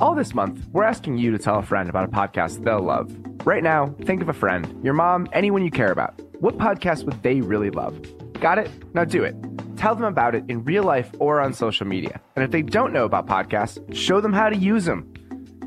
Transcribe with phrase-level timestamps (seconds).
[0.00, 3.14] All this month, we're asking you to tell a friend about a podcast they'll love.
[3.46, 6.18] Right now, think of a friend, your mom, anyone you care about.
[6.40, 8.00] What podcast would they really love?
[8.40, 8.70] Got it?
[8.94, 9.36] Now do it.
[9.76, 12.18] Tell them about it in real life or on social media.
[12.34, 15.12] And if they don't know about podcasts, show them how to use them.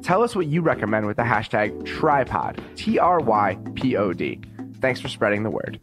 [0.01, 4.41] Tell us what you recommend with the hashtag trypod, T R Y P O D.
[4.81, 5.79] Thanks for spreading the word.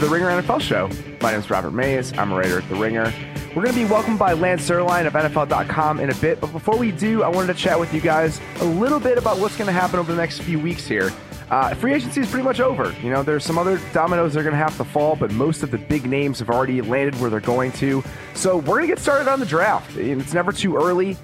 [0.00, 0.88] To the Ringer NFL Show.
[1.20, 2.16] My name is Robert Mays.
[2.16, 3.12] I'm a writer at The Ringer.
[3.48, 6.78] We're going to be welcomed by Lance Zierlein of NFL.com in a bit, but before
[6.78, 9.66] we do, I wanted to chat with you guys a little bit about what's going
[9.66, 11.12] to happen over the next few weeks here.
[11.50, 12.94] Uh, free agency is pretty much over.
[13.02, 15.62] You know, there's some other dominoes that are going to have to fall, but most
[15.62, 18.02] of the big names have already landed where they're going to.
[18.32, 19.98] So we're going to get started on the draft.
[19.98, 21.18] It's never too early.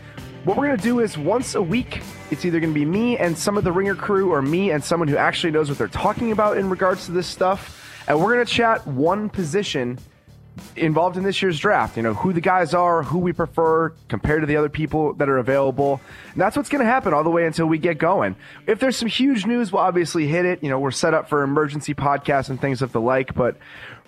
[0.45, 3.17] What we're going to do is once a week, it's either going to be me
[3.17, 5.89] and some of the Ringer crew or me and someone who actually knows what they're
[5.89, 7.85] talking about in regards to this stuff.
[8.09, 9.99] And we're going to chat one position
[10.77, 11.97] involved in this year's draft.
[11.97, 15.29] You know, who the guys are, who we prefer compared to the other people that
[15.29, 16.01] are available.
[16.33, 18.37] And that's what's going to happen all the way until we get going.
[18.67, 20.63] If there's some huge news, we'll obviously hit it.
[20.63, 23.35] You know, we're set up for emergency podcasts and things of the like.
[23.35, 23.57] But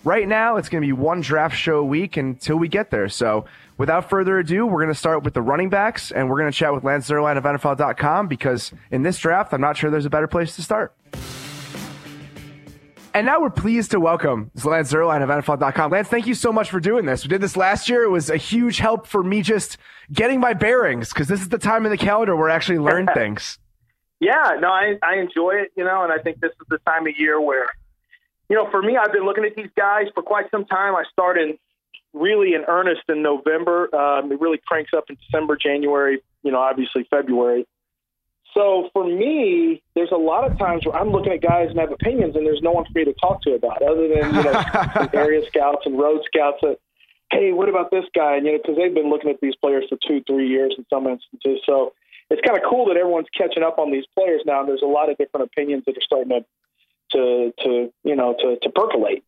[0.04, 3.08] right now, it's going to be one draft show a week until we get there.
[3.08, 6.50] So without further ado, we're going to start with the running backs and we're going
[6.50, 10.06] to chat with Lance Zierlein of NFL.com because in this draft, I'm not sure there's
[10.06, 10.94] a better place to start.
[13.14, 15.90] And now we're pleased to welcome Lance Zierlein of NFL.com.
[15.90, 17.24] Lance, thank you so much for doing this.
[17.24, 18.04] We did this last year.
[18.04, 19.78] It was a huge help for me just
[20.12, 23.06] getting my bearings because this is the time in the calendar where I actually learn
[23.14, 23.58] things.
[24.20, 27.06] Yeah, no, I, I enjoy it, you know, and I think this is the time
[27.06, 27.66] of year where,
[28.48, 30.94] you know, for me, I've been looking at these guys for quite some time.
[30.94, 31.58] I started
[32.12, 33.94] really in earnest in November.
[33.94, 37.66] Um, it really cranks up in December, January, you know, obviously February.
[38.54, 41.92] So for me, there's a lot of times where I'm looking at guys and have
[41.92, 45.08] opinions, and there's no one for me to talk to about other than you know
[45.14, 46.78] area scouts and road scouts that,
[47.30, 48.36] hey, what about this guy?
[48.36, 50.86] And you know, because they've been looking at these players for two, three years in
[50.90, 51.60] some instances.
[51.66, 51.92] So
[52.30, 54.60] it's kind of cool that everyone's catching up on these players now.
[54.60, 56.44] And there's a lot of different opinions that are starting to
[57.12, 59.24] to to you know to to percolate.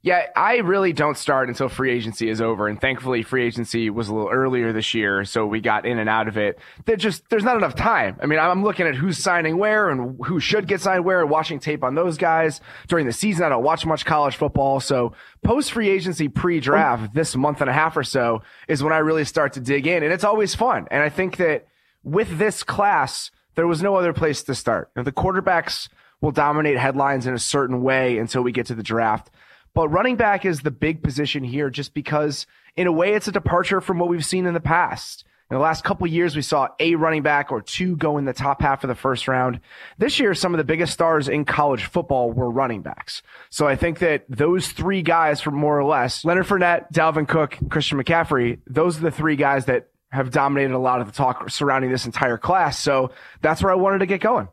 [0.00, 4.08] Yeah, I really don't start until free agency is over, and thankfully, free agency was
[4.08, 6.60] a little earlier this year, so we got in and out of it.
[6.84, 8.16] There just there's not enough time.
[8.22, 11.28] I mean, I'm looking at who's signing where and who should get signed where, and
[11.28, 13.44] watching tape on those guys during the season.
[13.44, 17.10] I don't watch much college football, so post free agency, pre draft, oh.
[17.12, 20.04] this month and a half or so is when I really start to dig in,
[20.04, 20.86] and it's always fun.
[20.92, 21.66] And I think that
[22.04, 24.92] with this class, there was no other place to start.
[24.94, 25.88] You know, the quarterbacks
[26.20, 29.30] will dominate headlines in a certain way until we get to the draft.
[29.74, 32.46] But running back is the big position here just because,
[32.76, 35.24] in a way, it's a departure from what we've seen in the past.
[35.50, 38.34] In the last couple years, we saw a running back or two go in the
[38.34, 39.60] top half of the first round.
[39.96, 43.22] This year, some of the biggest stars in college football were running backs.
[43.48, 47.56] So I think that those three guys, for more or less, Leonard Fournette, Dalvin Cook,
[47.70, 51.48] Christian McCaffrey, those are the three guys that have dominated a lot of the talk
[51.48, 52.78] surrounding this entire class.
[52.78, 54.48] So that's where I wanted to get going.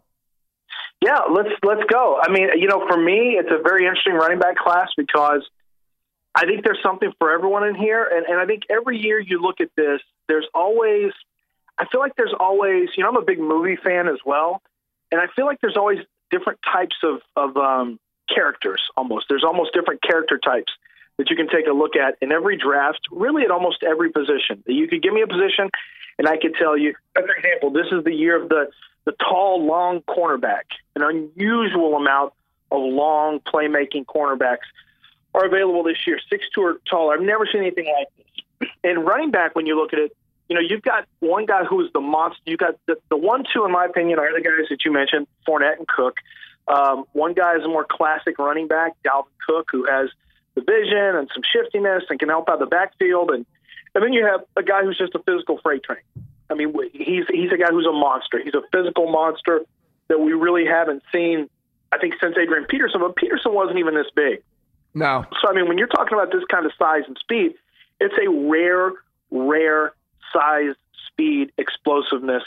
[1.01, 2.19] Yeah, let's let's go.
[2.21, 5.47] I mean, you know, for me, it's a very interesting running back class because
[6.33, 9.41] I think there's something for everyone in here, and and I think every year you
[9.41, 11.11] look at this, there's always,
[11.77, 14.61] I feel like there's always, you know, I'm a big movie fan as well,
[15.11, 15.99] and I feel like there's always
[16.31, 17.99] different types of of um,
[18.33, 18.81] characters.
[18.97, 20.71] Almost, there's almost different character types
[21.17, 24.63] that you can take a look at in every draft, really at almost every position.
[24.65, 25.69] You could give me a position,
[26.17, 28.67] and I could tell you, for example, this is the year of the
[29.05, 30.63] the tall, long cornerback.
[30.95, 32.33] An unusual amount
[32.71, 34.65] of long playmaking cornerbacks
[35.33, 37.13] are available this year, six two or taller.
[37.13, 38.69] I've never seen anything like this.
[38.83, 40.15] And running back, when you look at it,
[40.49, 42.41] you know, you've got one guy who is the monster.
[42.45, 45.27] You've got the, the one, two, in my opinion, are the guys that you mentioned,
[45.47, 46.17] Fournette and Cook.
[46.67, 50.09] Um, one guy is a more classic running back, Dalvin Cook, who has
[50.55, 53.31] the vision and some shiftiness and can help out the backfield.
[53.31, 53.45] And,
[53.93, 55.99] and then you have a guy who's just a physical freight train.
[56.49, 58.39] I mean, he's he's a guy who's a monster.
[58.43, 59.61] He's a physical monster
[60.07, 61.49] that we really haven't seen.
[61.91, 64.43] I think since Adrian Peterson, but Peterson wasn't even this big.
[64.93, 65.25] No.
[65.41, 67.53] So I mean, when you're talking about this kind of size and speed,
[67.99, 68.91] it's a rare,
[69.31, 69.93] rare
[70.31, 70.75] size,
[71.07, 72.43] speed, explosiveness,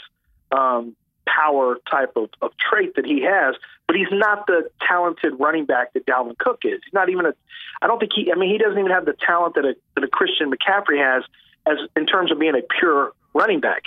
[0.51, 0.95] um,
[1.27, 3.55] power type of, of trait that he has.
[3.87, 6.79] But he's not the talented running back that Dalvin Cook is.
[6.83, 7.33] He's not even a.
[7.81, 8.31] I don't think he.
[8.31, 11.23] I mean, he doesn't even have the talent that a that a Christian McCaffrey has
[11.65, 13.83] as in terms of being a pure running back.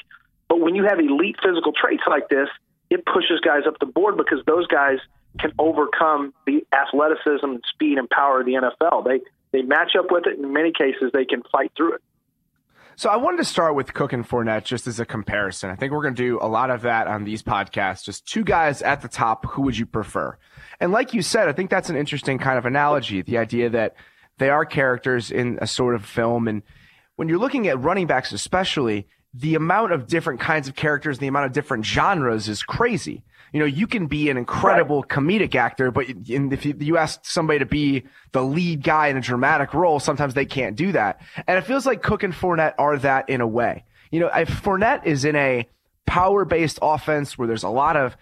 [0.48, 2.48] But when you have elite physical traits like this,
[2.90, 4.98] it pushes guys up the board because those guys
[5.38, 9.04] can overcome the athleticism and speed and power of the NFL.
[9.04, 9.20] They
[9.52, 10.38] they match up with it.
[10.38, 12.02] In many cases, they can fight through it.
[12.96, 15.70] So I wanted to start with Cook and Fournette just as a comparison.
[15.70, 18.04] I think we're going to do a lot of that on these podcasts.
[18.04, 19.46] Just two guys at the top.
[19.52, 20.36] Who would you prefer?
[20.78, 23.22] And like you said, I think that's an interesting kind of analogy.
[23.22, 23.94] The idea that
[24.38, 26.48] They are characters in a sort of film.
[26.48, 26.62] And
[27.16, 31.26] when you're looking at running backs, especially, the amount of different kinds of characters, the
[31.26, 33.22] amount of different genres is crazy.
[33.52, 35.08] You know, you can be an incredible right.
[35.08, 39.74] comedic actor, but if you ask somebody to be the lead guy in a dramatic
[39.74, 41.20] role, sometimes they can't do that.
[41.46, 43.84] And it feels like Cook and Fournette are that in a way.
[44.10, 45.68] You know, if Fournette is in a
[46.06, 48.16] power based offense where there's a lot of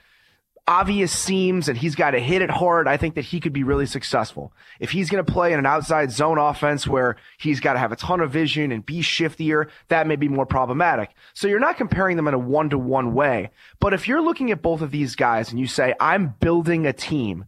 [0.66, 3.64] obvious seams and he's got to hit it hard, I think that he could be
[3.64, 4.52] really successful.
[4.78, 7.92] If he's going to play in an outside zone offense where he's got to have
[7.92, 11.10] a ton of vision and be shiftier, that may be more problematic.
[11.34, 13.50] So you're not comparing them in a one to one way.
[13.80, 16.92] But if you're looking at both of these guys and you say, I'm building a
[16.92, 17.46] team,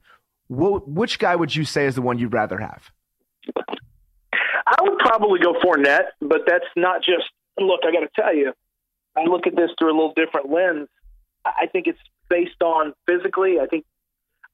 [0.49, 2.91] wh- which guy would you say is the one you'd rather have?
[4.67, 7.31] I would probably go Fournette, but that's not just,
[7.61, 8.53] look, I got to tell you,
[9.17, 10.88] I look at this through a little different lens.
[11.44, 11.99] I think it's
[12.29, 13.59] based on physically.
[13.61, 13.85] I think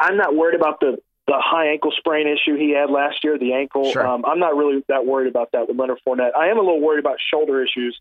[0.00, 3.52] I'm not worried about the the high ankle sprain issue he had last year, the
[3.52, 3.92] ankle.
[3.92, 4.06] Sure.
[4.06, 6.34] Um, I'm not really that worried about that with Leonard Fournette.
[6.34, 8.00] I am a little worried about shoulder issues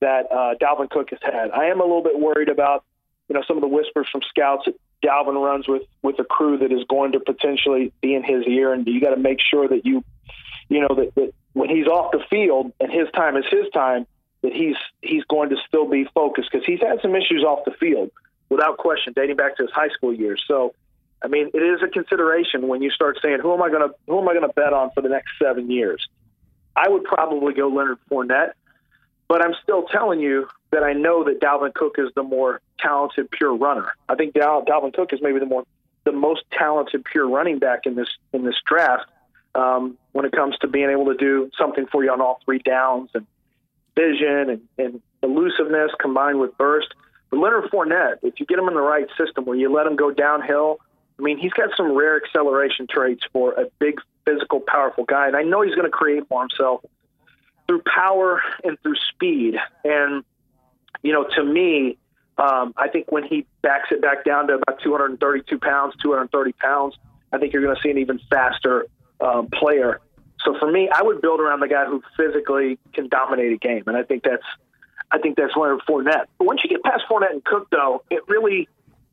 [0.00, 1.50] that uh, Dalvin Cook has had.
[1.50, 2.84] I am a little bit worried about
[3.28, 4.74] you know some of the whispers from scouts that
[5.04, 8.72] Dalvin runs with with a crew that is going to potentially be in his ear,
[8.72, 10.04] and you got to make sure that you
[10.68, 14.06] you know that, that when he's off the field and his time is his time,
[14.42, 17.72] that he's he's going to still be focused because he's had some issues off the
[17.72, 18.10] field
[18.48, 20.42] without question, dating back to his high school years.
[20.48, 20.74] So,
[21.22, 23.94] I mean, it is a consideration when you start saying, "Who am I going to
[24.06, 26.06] who am I going to bet on for the next seven years?"
[26.76, 28.52] I would probably go Leonard Fournette,
[29.28, 33.30] but I'm still telling you that I know that Dalvin Cook is the more talented
[33.30, 33.92] pure runner.
[34.08, 35.64] I think Dal- Dalvin Cook is maybe the more
[36.04, 39.10] the most talented pure running back in this in this draft
[39.54, 42.58] um, when it comes to being able to do something for you on all three
[42.58, 43.26] downs and
[43.96, 46.88] vision and, and elusiveness combined with burst.
[47.30, 49.96] But Leonard Fournette, if you get him in the right system where you let him
[49.96, 50.78] go downhill,
[51.18, 55.26] I mean, he's got some rare acceleration traits for a big, physical, powerful guy.
[55.26, 56.80] And I know he's going to create for himself
[57.66, 59.54] through power and through speed.
[59.84, 60.24] And,
[61.02, 61.98] you know, to me,
[62.38, 66.96] um, I think when he backs it back down to about 232 pounds, 230 pounds,
[67.32, 68.86] I think you're going to see an even faster
[69.20, 70.00] um, player.
[70.44, 73.84] So for me, I would build around the guy who physically can dominate a game.
[73.86, 74.44] And I think that's
[75.10, 76.26] I think that's Leonard Fournette.
[76.38, 78.68] But once you get past Fournette and Cook, though, it really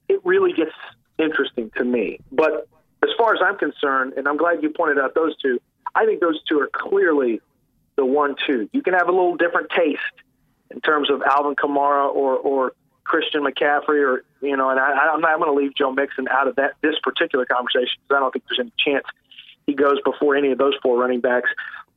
[0.08, 0.74] it really gets
[1.18, 2.20] interesting to me.
[2.32, 2.68] But
[3.04, 5.60] as far as I'm concerned, and I'm glad you pointed out those two,
[5.96, 7.42] I think those two are clearly
[7.96, 8.70] the one-two.
[8.72, 10.00] You can have a little different taste
[10.70, 15.22] in terms of Alvin Kamara or or Christian McCaffrey, or you know, and I, I'm
[15.22, 18.20] not I'm going to leave Joe Mixon out of that this particular conversation because I
[18.20, 19.06] don't think there's any chance
[19.68, 21.50] he goes before any of those four running backs.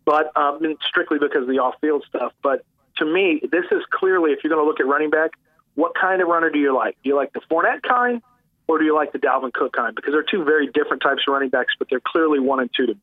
[0.04, 2.32] But um, strictly because of the off-field stuff.
[2.42, 2.64] But
[2.96, 5.30] to me, this is clearly, if you're going to look at running back,
[5.76, 6.96] what kind of runner do you like?
[7.02, 8.20] Do you like the Fournette kind,
[8.66, 9.94] or do you like the Dalvin Cook kind?
[9.94, 12.86] Because they're two very different types of running backs, but they're clearly one and two
[12.86, 13.00] to me.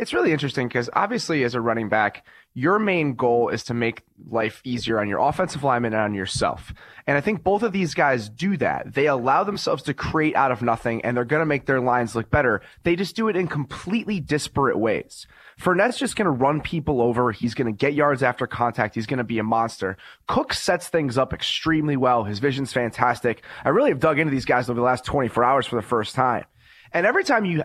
[0.00, 2.24] It's really interesting because obviously, as a running back,
[2.54, 4.00] your main goal is to make
[4.30, 6.72] life easier on your offensive lineman and on yourself.
[7.06, 8.94] And I think both of these guys do that.
[8.94, 12.16] They allow themselves to create out of nothing and they're going to make their lines
[12.16, 12.62] look better.
[12.82, 15.26] They just do it in completely disparate ways.
[15.60, 17.30] Fournette's just going to run people over.
[17.30, 18.94] He's going to get yards after contact.
[18.94, 19.98] He's going to be a monster.
[20.26, 22.24] Cook sets things up extremely well.
[22.24, 23.44] His vision's fantastic.
[23.66, 26.14] I really have dug into these guys over the last 24 hours for the first
[26.14, 26.46] time.
[26.90, 27.64] And every time you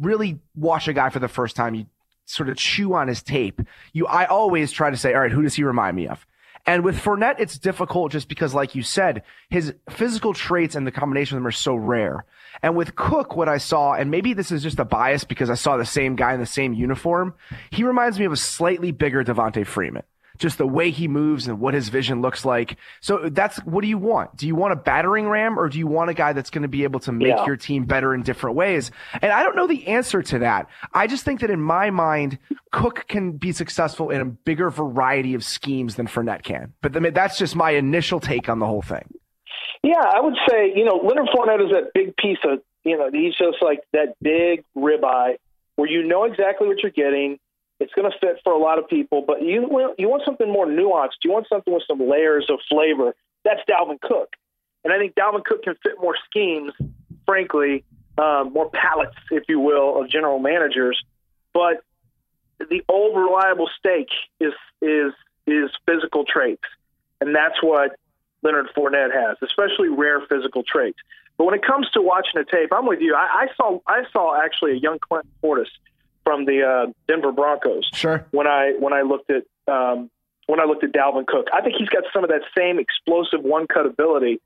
[0.00, 1.86] really watch a guy for the first time, you
[2.24, 3.60] sort of chew on his tape.
[3.92, 6.26] You, I always try to say, all right, who does he remind me of?
[6.68, 10.90] And with Fournette, it's difficult just because, like you said, his physical traits and the
[10.90, 12.24] combination of them are so rare.
[12.60, 15.54] And with Cook, what I saw, and maybe this is just a bias because I
[15.54, 17.34] saw the same guy in the same uniform,
[17.70, 20.02] he reminds me of a slightly bigger Devonta Freeman
[20.38, 22.76] just the way he moves and what his vision looks like.
[23.00, 24.36] So that's what do you want?
[24.36, 26.68] Do you want a battering ram or do you want a guy that's going to
[26.68, 27.46] be able to make yeah.
[27.46, 28.90] your team better in different ways?
[29.20, 30.68] And I don't know the answer to that.
[30.92, 32.38] I just think that in my mind,
[32.72, 36.72] Cook can be successful in a bigger variety of schemes than Fournette can.
[36.82, 39.14] But that's just my initial take on the whole thing.
[39.82, 43.10] Yeah, I would say, you know, Leonard Fournette is that big piece of, you know,
[43.12, 45.36] he's just like that big ribeye
[45.76, 47.38] where you know exactly what you're getting
[47.78, 50.66] it's going to fit for a lot of people, but you you want something more
[50.66, 51.22] nuanced.
[51.24, 53.14] You want something with some layers of flavor.
[53.44, 54.34] That's Dalvin Cook,
[54.84, 56.72] and I think Dalvin Cook can fit more schemes,
[57.26, 57.84] frankly,
[58.18, 61.02] um, more palettes, if you will, of general managers.
[61.52, 61.82] But
[62.58, 65.12] the old reliable stake is is
[65.46, 66.64] is physical traits,
[67.20, 67.96] and that's what
[68.42, 70.98] Leonard Fournette has, especially rare physical traits.
[71.36, 73.14] But when it comes to watching a tape, I'm with you.
[73.14, 75.68] I, I saw I saw actually a young Clinton Portis
[76.26, 77.88] from the uh, Denver Broncos.
[77.94, 78.26] Sure.
[78.32, 80.10] When I when I looked at um,
[80.48, 83.42] when I looked at Dalvin Cook, I think he's got some of that same explosive
[83.42, 84.40] one cut ability.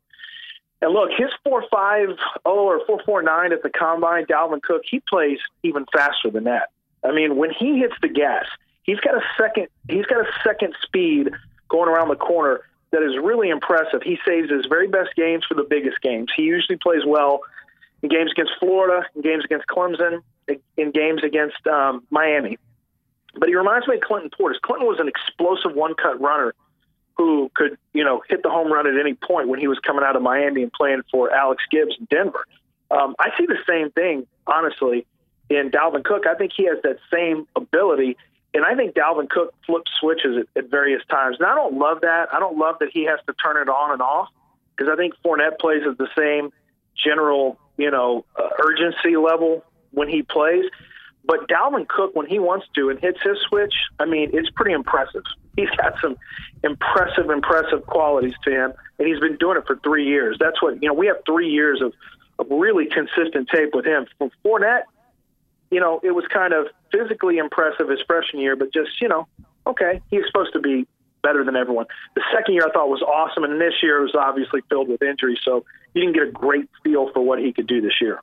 [0.83, 2.11] And look, his four five
[2.45, 6.45] oh or four four nine at the combine, Dalvin Cook, he plays even faster than
[6.45, 6.69] that.
[7.03, 8.45] I mean, when he hits the gas,
[8.83, 9.69] he's got a second.
[9.89, 11.31] He's got a second speed
[11.71, 12.61] going around the corner
[12.91, 14.03] that is really impressive.
[14.03, 16.29] He saves his very best games for the biggest games.
[16.37, 17.41] He usually plays well
[18.03, 20.23] in games against Florida, in games against Clemson,
[20.77, 22.59] in games against um, Miami.
[23.37, 24.61] But he reminds me of Clinton Portis.
[24.61, 26.55] Clinton was an explosive one-cut runner
[27.17, 30.03] who could, you know, hit the home run at any point when he was coming
[30.03, 32.47] out of Miami and playing for Alex Gibbs in Denver.
[32.91, 35.07] Um, I see the same thing, honestly,
[35.49, 36.27] in Dalvin Cook.
[36.27, 38.17] I think he has that same ability,
[38.55, 41.37] and I think Dalvin Cook flips switches at, at various times.
[41.39, 42.33] And I don't love that.
[42.33, 44.29] I don't love that he has to turn it on and off
[44.75, 46.53] because I think Fournette plays at the same
[46.97, 49.63] general, you know, uh, urgency level
[49.93, 50.65] when he plays.
[51.25, 54.73] But Dalvin Cook, when he wants to and hits his switch, I mean, it's pretty
[54.73, 55.23] impressive.
[55.57, 56.17] He's got some
[56.65, 60.37] impressive, impressive qualities to him, and he's been doing it for three years.
[60.39, 60.95] That's what you know.
[60.95, 61.93] We have three years of,
[62.39, 64.07] of really consistent tape with him.
[64.17, 64.85] From Fournette,
[65.71, 69.27] you know, it was kind of physically impressive his freshman year, but just you know,
[69.67, 70.87] okay, he's supposed to be
[71.23, 71.87] better than everyone.
[72.15, 75.39] The second year I thought was awesome, and this year was obviously filled with injuries,
[75.45, 78.21] so you didn't get a great feel for what he could do this year.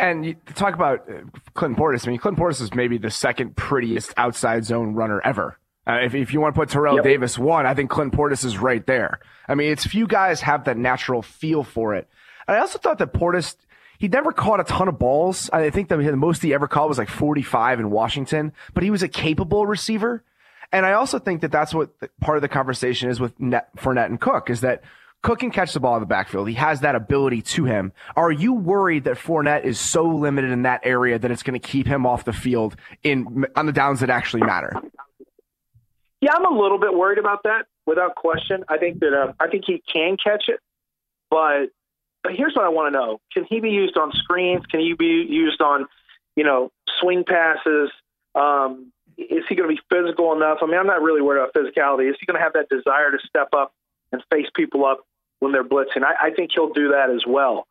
[0.00, 1.20] And you talk about uh,
[1.52, 2.06] Clinton Portis.
[2.06, 5.58] I mean, Clinton Portis is maybe the second prettiest outside zone runner ever.
[5.86, 7.04] Uh, if, if you want to put Terrell yep.
[7.04, 9.20] Davis one, I think Clinton Portis is right there.
[9.46, 12.08] I mean, it's few guys have that natural feel for it.
[12.48, 13.56] And I also thought that Portis,
[13.98, 15.50] he never caught a ton of balls.
[15.52, 18.90] I think that the most he ever caught was like 45 in Washington, but he
[18.90, 20.24] was a capable receiver.
[20.72, 21.90] And I also think that that's what
[22.20, 24.82] part of the conversation is with Net, Fournette and Cook is that
[25.22, 26.48] Cook can catch the ball in the backfield.
[26.48, 27.92] He has that ability to him.
[28.16, 31.66] Are you worried that Fournette is so limited in that area that it's going to
[31.66, 34.72] keep him off the field in on the downs that actually matter?
[36.22, 38.64] Yeah, I'm a little bit worried about that, without question.
[38.68, 40.60] I think that uh, I think he can catch it,
[41.30, 41.66] but
[42.22, 44.64] but here's what I want to know: Can he be used on screens?
[44.66, 45.86] Can he be used on,
[46.34, 47.90] you know, swing passes?
[48.34, 50.58] Um, is he going to be physical enough?
[50.62, 52.08] I mean, I'm not really worried about physicality.
[52.08, 53.74] Is he going to have that desire to step up
[54.12, 55.06] and face people up
[55.40, 56.04] when they're blitzing.
[56.04, 57.66] I, I think he'll do that as well.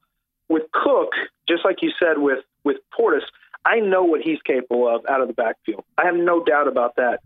[0.49, 1.13] With Cook,
[1.47, 3.21] just like you said with with Portis,
[3.65, 5.83] I know what he's capable of out of the backfield.
[5.97, 7.21] I have no doubt about that.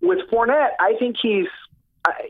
[0.00, 1.46] With Fournette, I think he's,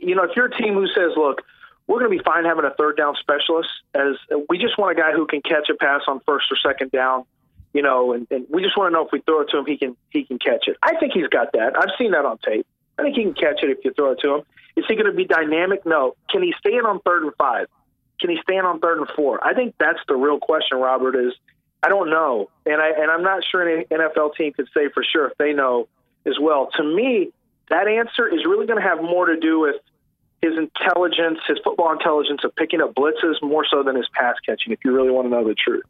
[0.01, 1.43] you know, if you're a team who says, look,
[1.87, 4.17] we're going to be fine having a third down specialist, as
[4.49, 7.25] we just want a guy who can catch a pass on first or second down,
[7.73, 9.67] you know, and, and we just want to know if we throw it to him,
[9.67, 10.77] he can he can catch it.
[10.83, 11.77] I think he's got that.
[11.77, 12.67] I've seen that on tape.
[12.99, 14.43] I think he can catch it if you throw it to him.
[14.77, 15.85] Is he going to be dynamic?
[15.85, 16.15] No.
[16.31, 17.67] Can he stand on third and five?
[18.21, 19.45] Can he stand on third and four?
[19.45, 21.17] I think that's the real question, Robert.
[21.17, 21.35] Is
[21.83, 25.03] I don't know, and I and I'm not sure any NFL team could say for
[25.03, 25.89] sure if they know
[26.27, 26.69] as well.
[26.77, 27.31] To me,
[27.71, 29.77] that answer is really going to have more to do with
[30.43, 34.73] his intelligence, his football intelligence of picking up blitzes more so than his pass catching.
[34.73, 35.85] If you really want to know the truth.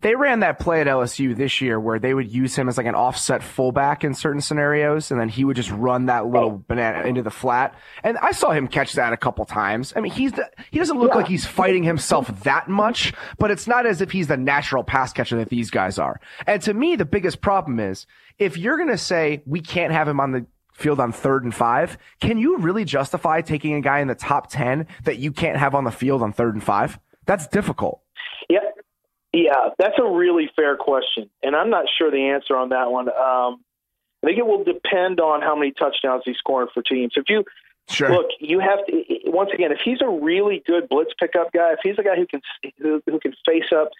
[0.00, 2.86] They ran that play at LSU this year where they would use him as like
[2.86, 6.28] an offset fullback in certain scenarios, and then he would just run that oh.
[6.28, 6.64] little oh.
[6.66, 7.74] banana into the flat.
[8.04, 9.92] And I saw him catch that a couple times.
[9.96, 11.16] I mean, he's the, he doesn't look yeah.
[11.16, 15.12] like he's fighting himself that much, but it's not as if he's the natural pass
[15.12, 16.20] catcher that these guys are.
[16.46, 18.06] And to me, the biggest problem is
[18.38, 21.54] if you're going to say we can't have him on the field on third and
[21.54, 25.56] five, can you really justify taking a guy in the top 10 that you can't
[25.56, 26.98] have on the field on third and five?
[27.26, 28.00] That's difficult.
[28.48, 28.60] Yeah,
[29.32, 33.08] yeah, that's a really fair question, and I'm not sure the answer on that one.
[33.08, 33.60] Um,
[34.22, 37.12] I think it will depend on how many touchdowns he's scoring for teams.
[37.14, 37.44] If you
[37.88, 38.10] sure.
[38.10, 41.80] look, you have to once again, if he's a really good blitz pickup guy, if
[41.82, 42.40] he's a guy who can
[42.78, 43.90] who, who can face up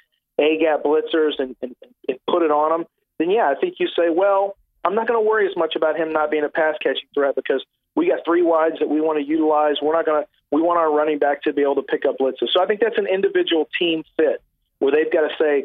[0.41, 1.75] a gap blitzers and, and,
[2.09, 2.87] and put it on them,
[3.19, 5.97] then yeah, I think you say, well, I'm not going to worry as much about
[5.97, 9.19] him not being a pass catching threat because we got three wides that we want
[9.19, 9.77] to utilize.
[9.83, 10.29] We're not going to.
[10.51, 12.49] We want our running back to be able to pick up blitzes.
[12.55, 14.43] So I think that's an individual team fit
[14.79, 15.65] where they've got to say,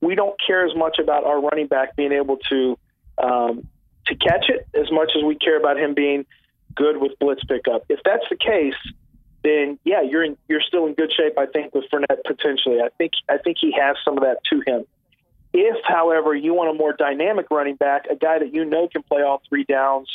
[0.00, 2.78] we don't care as much about our running back being able to
[3.18, 3.68] um,
[4.06, 6.24] to catch it as much as we care about him being
[6.74, 7.84] good with blitz pickup.
[7.88, 8.74] If that's the case,
[9.42, 11.38] then yeah, you're in, you're still in good shape.
[11.38, 12.80] I think with Fournette potentially.
[12.80, 14.84] I think I think he has some of that to him.
[15.52, 19.02] If, however, you want a more dynamic running back, a guy that you know can
[19.02, 20.08] play all three downs,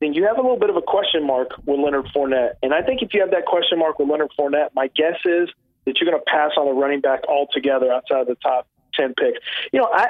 [0.00, 2.54] then you have a little bit of a question mark with Leonard Fournette.
[2.62, 5.48] And I think if you have that question mark with Leonard Fournette, my guess is
[5.84, 9.14] that you're going to pass on a running back altogether outside of the top 10
[9.14, 9.38] picks.
[9.72, 10.08] You know, I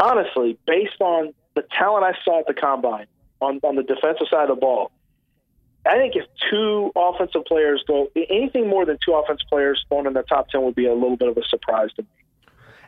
[0.00, 3.06] honestly, based on the talent I saw at the combine
[3.40, 4.92] on, on the defensive side of the ball,
[5.86, 10.14] I think if two offensive players go, anything more than two offensive players going in
[10.14, 12.08] the top 10 would be a little bit of a surprise to me.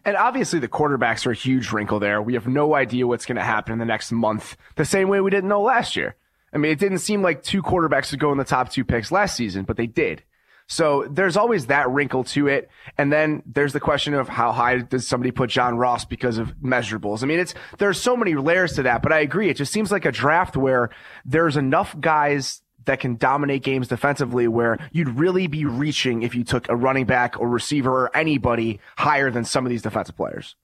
[0.05, 2.23] And obviously, the quarterbacks are a huge wrinkle there.
[2.23, 5.21] We have no idea what's going to happen in the next month, the same way
[5.21, 6.17] we didn't know last year.
[6.53, 9.13] I mean, it didn't seem like two quarterbacks would go in the top two picks
[9.13, 10.23] last season, but they did.
[10.69, 12.71] So there's always that wrinkle to it.
[12.99, 16.55] And then there's the question of how high does somebody put John Ross because of
[16.59, 17.23] measurables?
[17.23, 19.49] I mean, it's, there's so many layers to that, but I agree.
[19.49, 20.91] It just seems like a draft where
[21.25, 26.45] there's enough guys that can dominate games defensively where you'd really be reaching if you
[26.45, 30.55] took a running back or receiver or anybody higher than some of these defensive players.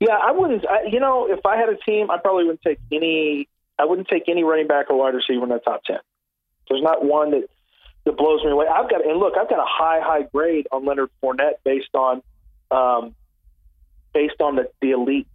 [0.00, 0.64] Yeah, I wouldn't.
[0.68, 3.48] I, you know, if I had a team, I probably wouldn't take any.
[3.76, 5.98] I wouldn't take any running back or wide receiver in the top ten.
[6.68, 7.48] There's not one that
[8.04, 8.66] that blows me away.
[8.66, 12.22] I've got and look, I've got a high high grade on Leonard Fournette based on
[12.70, 13.14] um,
[14.12, 15.26] based on the, the elite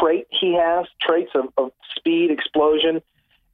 [0.00, 3.02] trait he has, traits of, of speed, explosion,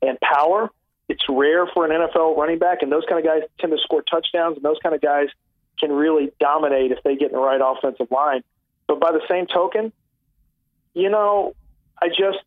[0.03, 0.71] and power.
[1.09, 4.03] It's rare for an NFL running back, and those kind of guys tend to score
[4.03, 5.29] touchdowns, and those kind of guys
[5.79, 8.43] can really dominate if they get in the right offensive line.
[8.87, 9.93] But by the same token,
[10.95, 11.55] you know,
[12.00, 12.39] I just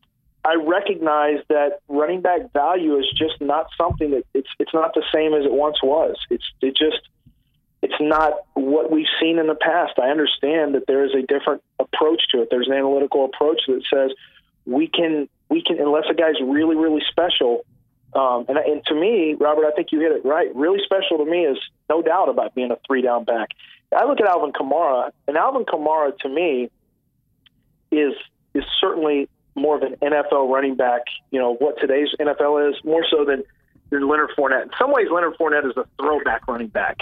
[0.45, 5.03] I recognize that running back value is just not something that it's it's not the
[5.13, 6.17] same as it once was.
[6.29, 7.07] It's it just
[7.81, 9.93] it's not what we've seen in the past.
[9.99, 12.49] I understand that there is a different approach to it.
[12.51, 14.11] There's an analytical approach that says
[14.65, 17.65] we can we can unless a guy's really really special.
[18.13, 20.53] Um, and, and to me, Robert, I think you hit it right.
[20.53, 21.57] Really special to me is
[21.89, 23.49] no doubt about being a three down back.
[23.95, 26.69] I look at Alvin Kamara, and Alvin Kamara to me
[27.91, 28.13] is
[28.53, 31.01] is certainly more of an NFL running back.
[31.31, 33.43] You know what today's NFL is more so than
[33.89, 34.63] than Leonard Fournette.
[34.63, 36.97] In some ways, Leonard Fournette is a throwback running back.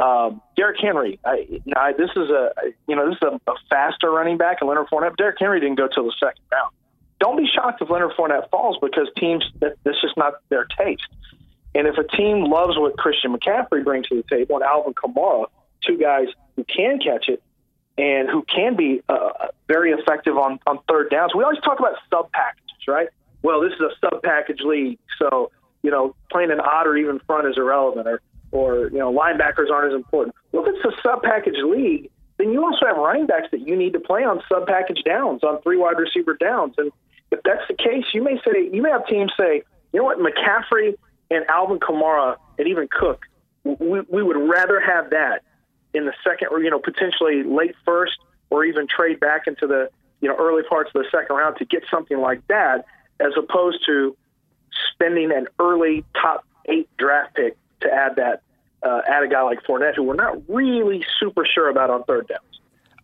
[0.00, 2.50] Um, Derrick Henry, I, I, this is a
[2.86, 5.16] you know this is a, a faster running back, and Leonard Fournette.
[5.16, 6.72] Derrick Henry didn't go till the second round.
[7.18, 11.06] Don't be shocked if Leonard Fournette falls because teams that this is not their taste.
[11.74, 15.46] And if a team loves what Christian McCaffrey brings to the table and Alvin Kamara,
[15.86, 17.42] two guys who can catch it
[18.00, 21.32] and who can be uh, very effective on, on third downs.
[21.36, 23.08] We always talk about sub packages, right?
[23.42, 25.50] Well, this is a sub package league, so
[25.82, 29.70] you know playing an odd or even front is irrelevant, or or you know linebackers
[29.70, 30.34] aren't as important.
[30.50, 33.76] Well, if it's a sub package league, then you also have running backs that you
[33.76, 36.90] need to play on sub package downs, on three wide receiver downs, and
[37.30, 40.18] if that's the case, you may say you may have teams say, you know what,
[40.18, 40.96] McCaffrey
[41.30, 43.26] and Alvin Kamara and even Cook,
[43.62, 45.42] we, we would rather have that
[45.94, 48.18] in the second, or you know, potentially late first,
[48.50, 51.64] or even trade back into the you know early parts of the second round to
[51.64, 52.86] get something like that,
[53.18, 54.16] as opposed to
[54.92, 58.42] spending an early top eight draft pick to add that
[58.82, 62.28] uh, add a guy like Fournette, who we're not really super sure about on third
[62.28, 62.38] down.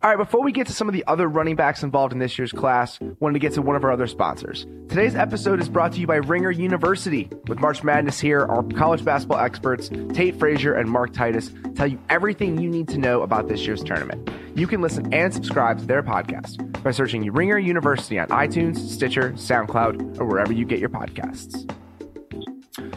[0.07, 2.39] All right, before we get to some of the other running backs involved in this
[2.39, 4.65] year's class, wanted to get to one of our other sponsors.
[4.89, 7.29] Today's episode is brought to you by Ringer University.
[7.49, 11.99] With March Madness here, our college basketball experts, Tate Frazier and Mark Titus, tell you
[12.09, 14.31] everything you need to know about this year's tournament.
[14.55, 19.33] You can listen and subscribe to their podcast by searching Ringer University on iTunes, Stitcher,
[19.33, 21.69] SoundCloud, or wherever you get your podcasts.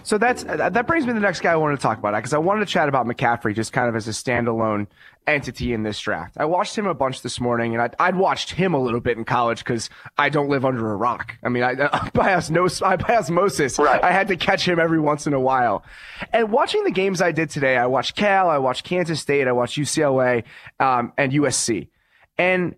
[0.04, 2.34] So that's that brings me to the next guy I wanted to talk about because
[2.34, 4.88] I wanted to chat about McCaffrey just kind of as a standalone
[5.34, 6.36] entity in this draft.
[6.38, 9.18] I watched him a bunch this morning, and I'd, I'd watched him a little bit
[9.18, 11.36] in college because I don't live under a rock.
[11.44, 14.04] I mean, I, by, osmosis, by osmosis, right.
[14.04, 15.84] I had to catch him every once in a while.
[16.34, 19.52] And watching the games I did today, I watched Cal, I watched Kansas State, I
[19.52, 20.44] watched UCLA,
[20.80, 21.88] um, and USC,
[22.38, 22.76] and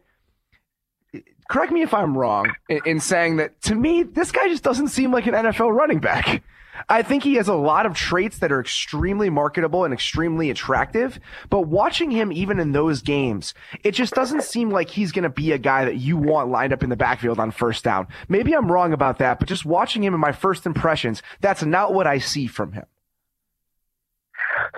[1.50, 4.88] correct me if I'm wrong in, in saying that to me, this guy just doesn't
[4.88, 6.44] seem like an NFL running back.
[6.90, 11.20] I think he has a lot of traits that are extremely marketable and extremely attractive.
[11.50, 13.54] But watching him even in those games,
[13.84, 16.74] it just doesn't seem like he's going to be a guy that you want lined
[16.74, 18.08] up in the backfield on first down.
[18.30, 21.94] Maybe I'm wrong about that, but just watching him in my first impressions, that's not
[21.94, 22.86] what I see from him.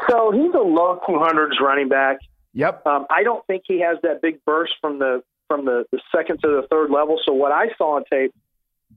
[0.09, 2.17] So he's a low 200s running back.
[2.53, 2.85] Yep.
[2.85, 6.39] Um, I don't think he has that big burst from the from the, the second
[6.41, 7.19] to the third level.
[7.23, 8.33] So what I saw on tape,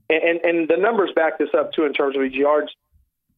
[0.09, 2.73] and, and, and the numbers back this up too in terms of his yards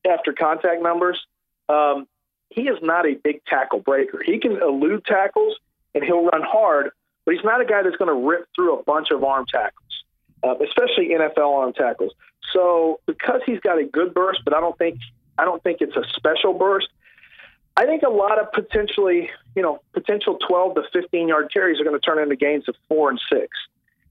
[0.07, 1.19] after contact numbers.
[1.67, 2.07] Um,
[2.49, 4.21] he is not a big tackle breaker.
[4.25, 5.55] He can elude tackles
[5.93, 6.91] and he'll run hard,
[7.25, 10.03] but he's not a guy that's going to rip through a bunch of arm tackles,
[10.43, 12.11] uh, especially NFL arm tackles.
[12.53, 14.97] So because he's got a good burst, but I don't think
[15.37, 16.87] I don't think it's a special burst.
[17.77, 21.85] I think a lot of potentially, you know, potential 12 to 15 yard carries are
[21.85, 23.47] going to turn into gains of four and six,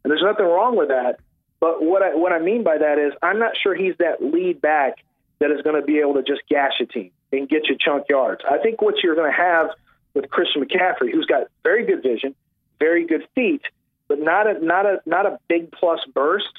[0.02, 1.18] and there's nothing wrong with that.
[1.60, 4.60] But what I what I mean by that is I'm not sure he's that lead
[4.60, 4.98] back
[5.40, 8.04] that is going to be able to just gash a team and get you chunk
[8.08, 8.42] yards.
[8.48, 9.70] I think what you're going to have
[10.14, 12.34] with Christian McCaffrey, who's got very good vision,
[12.78, 13.62] very good feet,
[14.08, 16.52] but not a not a not a big plus burst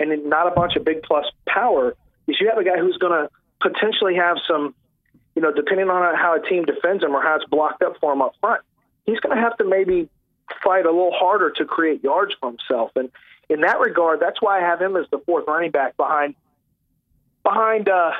[0.00, 1.94] and not a bunch of big plus power,
[2.26, 3.28] is you have a guy who's going to
[3.60, 4.74] potentially have some,
[5.34, 8.12] you know, depending on how a team defends him or how it's blocked up for
[8.12, 8.62] him up front,
[9.06, 10.08] he's going to have to maybe
[10.62, 12.90] fight a little harder to create yards for himself.
[12.96, 13.10] And
[13.48, 16.34] in that regard, that's why I have him as the fourth running back behind
[17.42, 18.12] behind uh,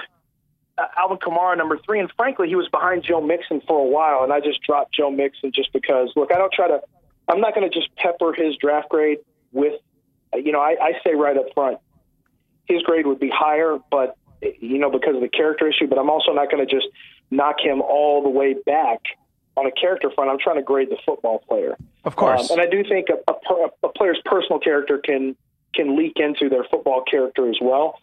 [0.79, 4.25] uh, Alvin Kamara number three, and frankly, he was behind Joe Mixon for a while,
[4.25, 6.11] and I just dropped Joe Mixon just because.
[6.17, 6.81] Look, I don't try to.
[7.29, 9.19] I'm not going to just pepper his draft grade
[9.53, 9.81] with,
[10.35, 11.79] you know, I, I say right up front,
[12.67, 15.87] his grade would be higher, but you know, because of the character issue.
[15.87, 16.89] But I'm also not going to just
[17.31, 19.01] knock him all the way back
[19.57, 20.31] on a character front.
[20.31, 23.33] I'm trying to grade the football player, of course, um, and I do think a,
[23.33, 25.37] a, a player's personal character can
[25.75, 27.99] can leak into their football character as well.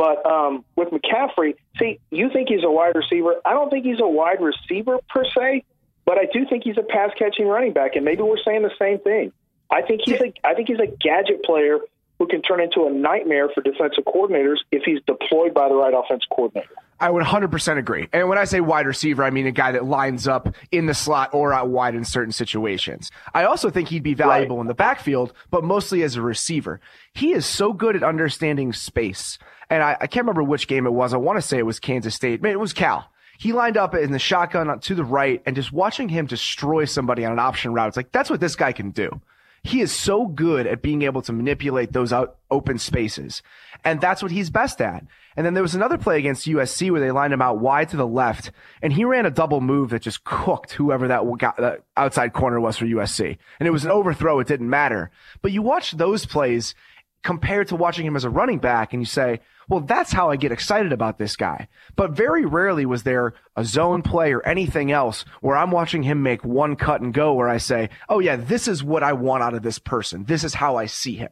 [0.00, 3.34] But um, with McCaffrey, see, you think he's a wide receiver.
[3.44, 5.62] I don't think he's a wide receiver per se,
[6.06, 8.72] but I do think he's a pass catching running back, and maybe we're saying the
[8.78, 9.30] same thing.
[9.70, 11.80] I think he's a I think he's a gadget player
[12.18, 15.92] who can turn into a nightmare for defensive coordinators if he's deployed by the right
[15.92, 16.72] offense coordinator.
[17.00, 18.08] I would 100% agree.
[18.12, 20.94] And when I say wide receiver, I mean a guy that lines up in the
[20.94, 23.10] slot or out wide in certain situations.
[23.32, 24.62] I also think he'd be valuable right.
[24.62, 26.80] in the backfield, but mostly as a receiver.
[27.14, 29.38] He is so good at understanding space.
[29.70, 31.14] And I, I can't remember which game it was.
[31.14, 32.44] I want to say it was Kansas State.
[32.44, 33.10] it was Cal.
[33.38, 37.24] He lined up in the shotgun to the right and just watching him destroy somebody
[37.24, 37.88] on an option route.
[37.88, 39.20] It's like, that's what this guy can do.
[39.62, 43.42] He is so good at being able to manipulate those out open spaces.
[43.84, 45.04] And that's what he's best at.
[45.36, 47.96] And then there was another play against USC where they lined him out wide to
[47.96, 48.50] the left
[48.82, 52.60] and he ran a double move that just cooked whoever that, got, that outside corner
[52.60, 53.38] was for USC.
[53.58, 54.40] And it was an overthrow.
[54.40, 55.10] It didn't matter.
[55.42, 56.74] But you watch those plays
[57.22, 60.36] compared to watching him as a running back and you say, well, that's how I
[60.36, 61.68] get excited about this guy.
[61.94, 66.22] But very rarely was there a zone play or anything else where I'm watching him
[66.22, 69.42] make one cut and go where I say, oh, yeah, this is what I want
[69.42, 70.24] out of this person.
[70.24, 71.30] This is how I see him.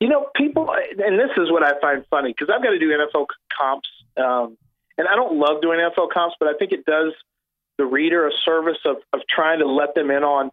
[0.00, 2.88] You know, people, and this is what I find funny because I've got to do
[2.88, 3.26] NFL
[3.58, 3.88] comps.
[4.16, 4.56] Um,
[4.98, 7.12] and I don't love doing NFL comps, but I think it does
[7.76, 10.50] the reader a service of, of trying to let them in on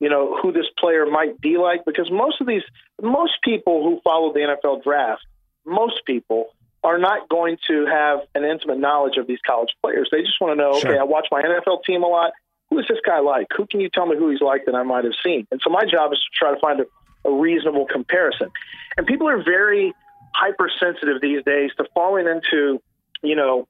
[0.00, 2.62] you know who this player might be like because most of these
[3.00, 5.22] most people who follow the NFL draft
[5.64, 6.50] most people
[6.82, 10.08] are not going to have an intimate knowledge of these college players.
[10.10, 10.90] They just want to know, sure.
[10.90, 12.32] okay, I watch my NFL team a lot.
[12.70, 13.48] Who is this guy like?
[13.56, 15.46] Who can you tell me who he's like that I might have seen?
[15.50, 18.48] And so my job is to try to find a, a reasonable comparison.
[18.96, 19.92] And people are very
[20.34, 22.80] hypersensitive these days to falling into,
[23.22, 23.66] you know,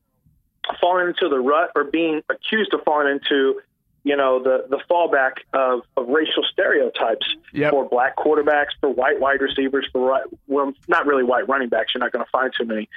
[0.81, 3.61] falling into the rut or being accused of falling into
[4.03, 7.71] you know, the, the fallback of, of racial stereotypes yep.
[7.71, 11.93] for black quarterbacks, for white wide receivers, for well, not really white running backs.
[11.95, 12.89] You're not going to find too many.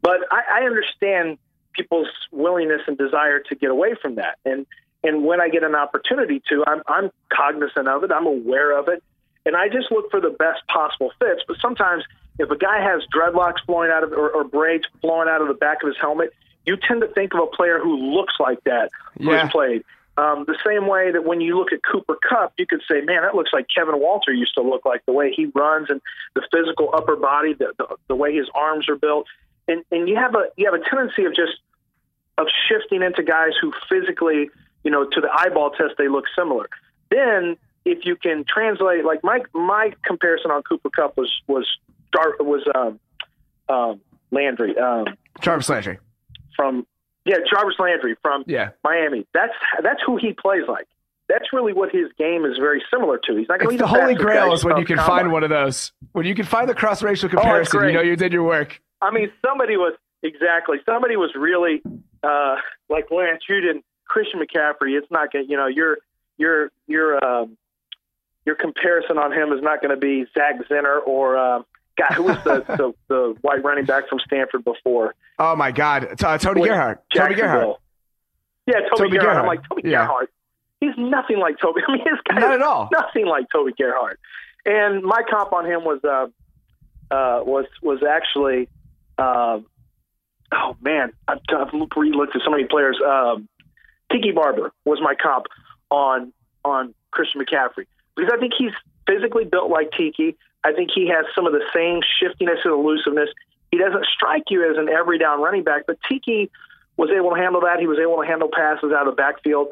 [0.00, 1.38] But I, I understand
[1.72, 4.38] people's willingness and desire to get away from that.
[4.44, 4.66] And
[5.04, 8.12] and when I get an opportunity to, I'm, I'm cognizant of it.
[8.12, 9.02] I'm aware of it.
[9.44, 11.42] And I just look for the best possible fits.
[11.48, 12.04] But sometimes
[12.38, 15.54] if a guy has dreadlocks flowing out of or, or braids flowing out of the
[15.54, 16.32] back of his helmet,
[16.64, 19.42] you tend to think of a player who looks like that yeah.
[19.42, 19.84] who's played.
[20.18, 23.22] Um, the same way that when you look at Cooper Kupp, you could say, man,
[23.22, 26.02] that looks like Kevin Walter used to look like the way he runs and
[26.34, 29.26] the physical upper body, the, the, the way his arms are built.
[29.68, 31.52] And, and you have a, you have a tendency of just,
[32.36, 34.50] of shifting into guys who physically,
[34.84, 36.68] you know, to the eyeball test, they look similar.
[37.10, 41.66] Then if you can translate, like my, my comparison on Cooper Kupp was, was,
[42.40, 43.00] was, um,
[43.74, 45.06] um, Landry, um,
[45.40, 45.98] Jarvis Landry
[46.56, 46.86] from
[47.24, 48.70] yeah, Jarvis Landry from yeah.
[48.82, 49.26] Miami.
[49.32, 50.86] That's that's who he plays like.
[51.28, 53.36] That's really what his game is very similar to.
[53.36, 55.20] He's not going to be the holy grail is when you can combine.
[55.20, 55.92] find one of those.
[56.12, 58.42] When you can find the cross racial oh, comparison, oh, you know you did your
[58.42, 58.80] work.
[59.00, 60.78] I mean, somebody was exactly.
[60.84, 61.82] Somebody was really
[62.22, 62.56] uh,
[62.88, 63.44] like Lance.
[63.48, 64.98] You didn't Christian McCaffrey.
[64.98, 65.46] It's not going.
[65.46, 65.98] To, you know, your
[66.38, 67.56] your your um,
[68.44, 71.36] your comparison on him is not going to be Zach Zenner or.
[71.36, 71.62] Uh,
[72.08, 75.14] God, who was the, the, the white running back from Stanford before?
[75.38, 77.02] Oh my God, uh, Tony Gerhart.
[77.14, 77.78] Tony Gerhart.
[78.66, 79.22] Yeah, Toby, Toby Gerhart.
[79.22, 79.38] Gerhart.
[79.38, 80.06] I'm like Toby yeah.
[80.06, 80.30] Gerhart.
[80.80, 81.80] He's nothing like Toby.
[81.88, 82.88] I mean, this guy not at all.
[82.92, 84.18] Nothing like Toby Gerhart.
[84.64, 86.26] And my comp on him was uh,
[87.12, 88.68] uh, was was actually,
[89.18, 89.58] uh,
[90.52, 92.98] oh man, I've, I've re-looked at so many players.
[93.04, 93.48] Um,
[94.10, 95.46] Tiki Barber was my comp
[95.90, 96.32] on
[96.64, 97.86] on Christian McCaffrey
[98.16, 98.72] because I think he's
[99.06, 100.36] physically built like Tiki.
[100.64, 103.28] I think he has some of the same shiftiness and elusiveness.
[103.70, 106.50] He doesn't strike you as an every down running back, but Tiki
[106.96, 107.80] was able to handle that.
[107.80, 109.68] He was able to handle passes out of the backfield.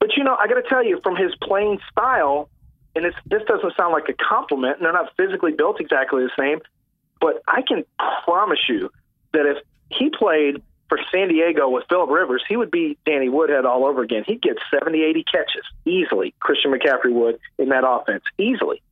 [0.00, 2.48] But you know, I got to tell you, from his playing style,
[2.96, 6.30] and it's, this doesn't sound like a compliment, and they're not physically built exactly the
[6.38, 6.60] same,
[7.20, 7.84] but I can
[8.24, 8.90] promise you
[9.32, 9.58] that if
[9.90, 14.02] he played for San Diego with Philip Rivers, he would be Danny Woodhead all over
[14.02, 14.24] again.
[14.26, 16.34] He'd get 70, 80 catches easily.
[16.40, 18.82] Christian McCaffrey would in that offense easily.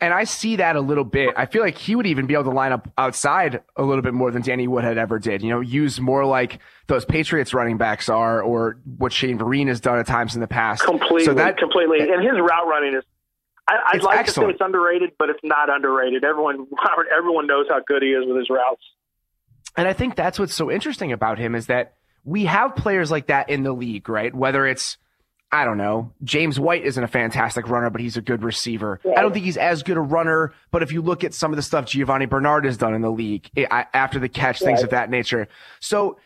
[0.00, 1.34] And I see that a little bit.
[1.36, 4.14] I feel like he would even be able to line up outside a little bit
[4.14, 5.42] more than Danny Woodhead ever did.
[5.42, 9.80] You know, use more like those Patriots running backs are, or what Shane Vereen has
[9.80, 10.84] done at times in the past.
[10.84, 12.00] Completely, so that, completely.
[12.00, 13.04] And his route running is,
[13.66, 14.50] I, would like excellent.
[14.50, 16.24] to say it's underrated, but it's not underrated.
[16.24, 18.82] Everyone, Robert, everyone knows how good he is with his routes.
[19.76, 23.26] And I think that's what's so interesting about him is that we have players like
[23.28, 24.34] that in the league, right?
[24.34, 24.96] Whether it's
[25.50, 26.12] I don't know.
[26.22, 29.00] James White isn't a fantastic runner, but he's a good receiver.
[29.16, 31.56] I don't think he's as good a runner, but if you look at some of
[31.56, 34.82] the stuff Giovani Bernard has done in the league it, I, after the catch, things
[34.82, 35.48] of that nature.
[35.80, 36.18] So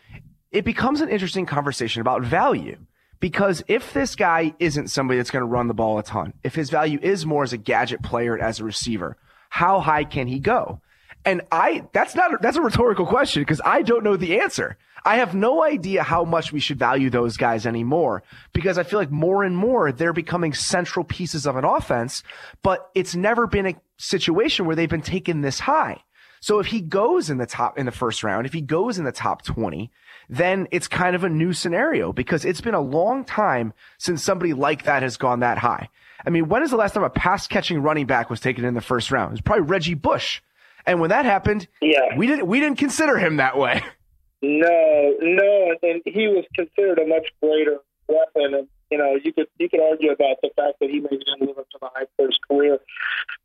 [0.51, 2.77] it becomes an interesting conversation about value.
[3.21, 6.55] Because if this guy isn't somebody that's going to run the ball a ton, if
[6.55, 9.15] his value is more as a gadget player as a receiver,
[9.47, 10.81] how high can he go?
[11.23, 14.77] And I, that's not, that's a rhetorical question because I don't know the answer.
[15.05, 18.99] I have no idea how much we should value those guys anymore because I feel
[18.99, 22.23] like more and more they're becoming central pieces of an offense,
[22.61, 26.03] but it's never been a situation where they've been taken this high.
[26.39, 29.05] So if he goes in the top, in the first round, if he goes in
[29.05, 29.91] the top 20,
[30.29, 34.53] then it's kind of a new scenario because it's been a long time since somebody
[34.53, 35.89] like that has gone that high.
[36.25, 38.73] I mean, when is the last time a pass catching running back was taken in
[38.73, 39.31] the first round?
[39.31, 40.41] It was probably Reggie Bush.
[40.85, 42.17] And when that happened, yeah.
[42.17, 43.81] we didn't we didn't consider him that way.
[44.45, 47.77] No, no, and he was considered a much greater
[48.09, 48.53] weapon.
[48.53, 51.47] And you know, you could you could argue about the fact that he maybe didn't
[51.47, 52.77] live up to the hype of his career.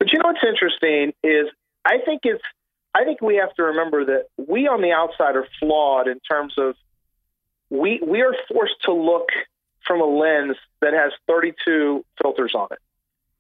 [0.01, 1.47] But you know what's interesting is
[1.85, 2.43] I think it's
[2.97, 6.55] I think we have to remember that we on the outside are flawed in terms
[6.59, 6.75] of
[7.71, 9.29] we we are forced to look
[9.87, 12.79] from a lens that has 32 filters on it.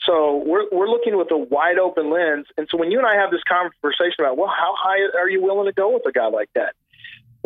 [0.02, 3.16] So we're we're looking with a wide open lens, and so when you and I
[3.16, 6.28] have this conversation about, well, how high are you willing to go with a guy
[6.28, 6.74] like that?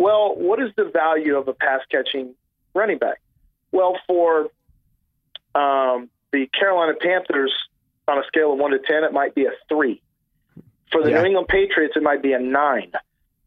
[0.02, 2.34] Well, what is the value of a pass catching
[2.74, 3.20] running back?
[3.70, 4.48] Well, for
[5.54, 7.52] um, the Carolina Panthers,
[8.08, 10.02] on a scale of one to ten, it might be a three.
[10.90, 11.20] For the yeah.
[11.20, 12.90] New England Patriots, it might be a nine.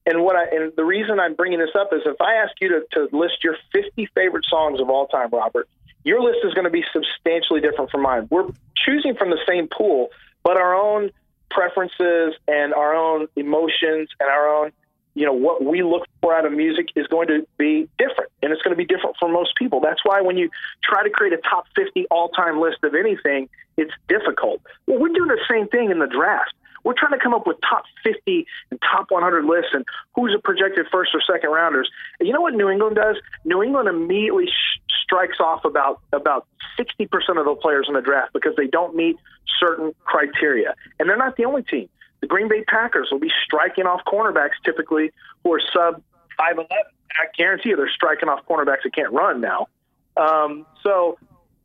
[0.06, 2.70] And what I and the reason I'm bringing this up is if I ask you
[2.70, 5.68] to, to list your 50 favorite songs of all time, Robert,
[6.06, 8.28] your list is going to be substantially different from mine.
[8.32, 10.08] We're choosing from the same pool,
[10.42, 11.12] but our own
[11.50, 14.72] preferences and our own emotions and our own,
[15.16, 18.32] you know, what we look for out of music is going to be different.
[18.44, 19.80] And it's going to be different for most people.
[19.80, 20.50] That's why when you
[20.84, 24.62] try to create a top 50 all time list of anything, it's difficult.
[24.86, 26.54] Well, we're doing the same thing in the draft.
[26.84, 30.40] We're trying to come up with top 50 and top 100 lists and who's a
[30.40, 31.90] projected first or second rounders.
[32.20, 33.16] And you know what New England does?
[33.44, 36.46] New England immediately sh- strikes off about about
[36.78, 37.08] 60%
[37.40, 39.16] of the players in the draft because they don't meet
[39.60, 40.76] certain criteria.
[41.00, 41.90] And they're not the only team.
[42.26, 45.12] The Green Bay Packers will be striking off cornerbacks typically
[45.44, 46.02] who are sub
[46.40, 46.66] 5'11.
[46.72, 49.68] I guarantee you they're striking off cornerbacks that can't run now.
[50.18, 51.20] Um, so,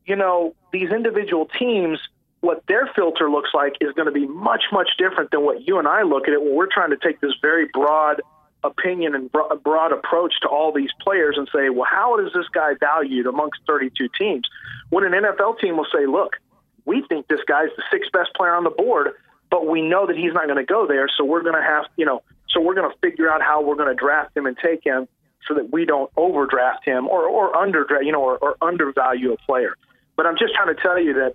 [0.05, 1.99] you know, these individual teams–
[2.40, 5.79] what their filter looks like is going to be much, much different than what you
[5.79, 8.23] and I look at it when we're trying to take this very broad
[8.64, 12.75] opinion and broad approach to all these players and say, well, how is this guy
[12.79, 14.49] valued amongst 32 teams?
[14.90, 16.37] When an NFL team will say, look,
[16.85, 19.11] we think this guy's the sixth best player on the board,
[19.51, 21.85] but we know that he's not going to go there, so we're going to have,
[21.97, 24.57] you know, so we're going to figure out how we're going to draft him and
[24.57, 25.09] take him
[25.47, 29.37] so that we don't overdraft him or or underdraft, you know, or, or undervalue a
[29.39, 29.75] player.
[30.17, 31.35] But I'm just trying to tell you that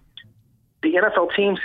[0.81, 1.59] the NFL teams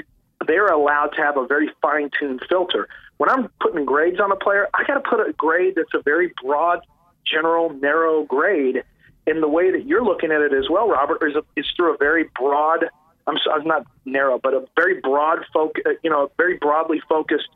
[0.47, 2.89] they're allowed to have a very fine tuned filter.
[3.19, 6.03] When I'm putting grades on a player, I got to put a grade that's a
[6.03, 6.81] very broad,
[7.27, 8.83] general, narrow grade.
[9.27, 11.95] In the way that you're looking at it as well, Robert, is, a, is through
[11.95, 12.87] a very broad.
[13.31, 15.83] I'm, I'm not narrow, but a very broad focus.
[15.87, 17.49] Uh, you know, very broadly focused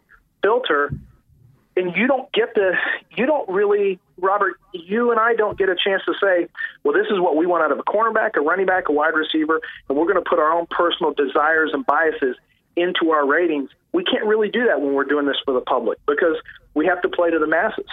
[0.42, 0.92] filter.
[1.76, 2.72] And you don't get the
[3.16, 6.46] you don't really Robert you and I don't get a chance to say
[6.84, 9.14] well this is what we want out of a cornerback a running back a wide
[9.14, 12.36] receiver and we're going to put our own personal desires and biases
[12.76, 13.70] into our ratings.
[13.92, 16.36] We can't really do that when we're doing this for the public because
[16.74, 17.86] we have to play to the masses.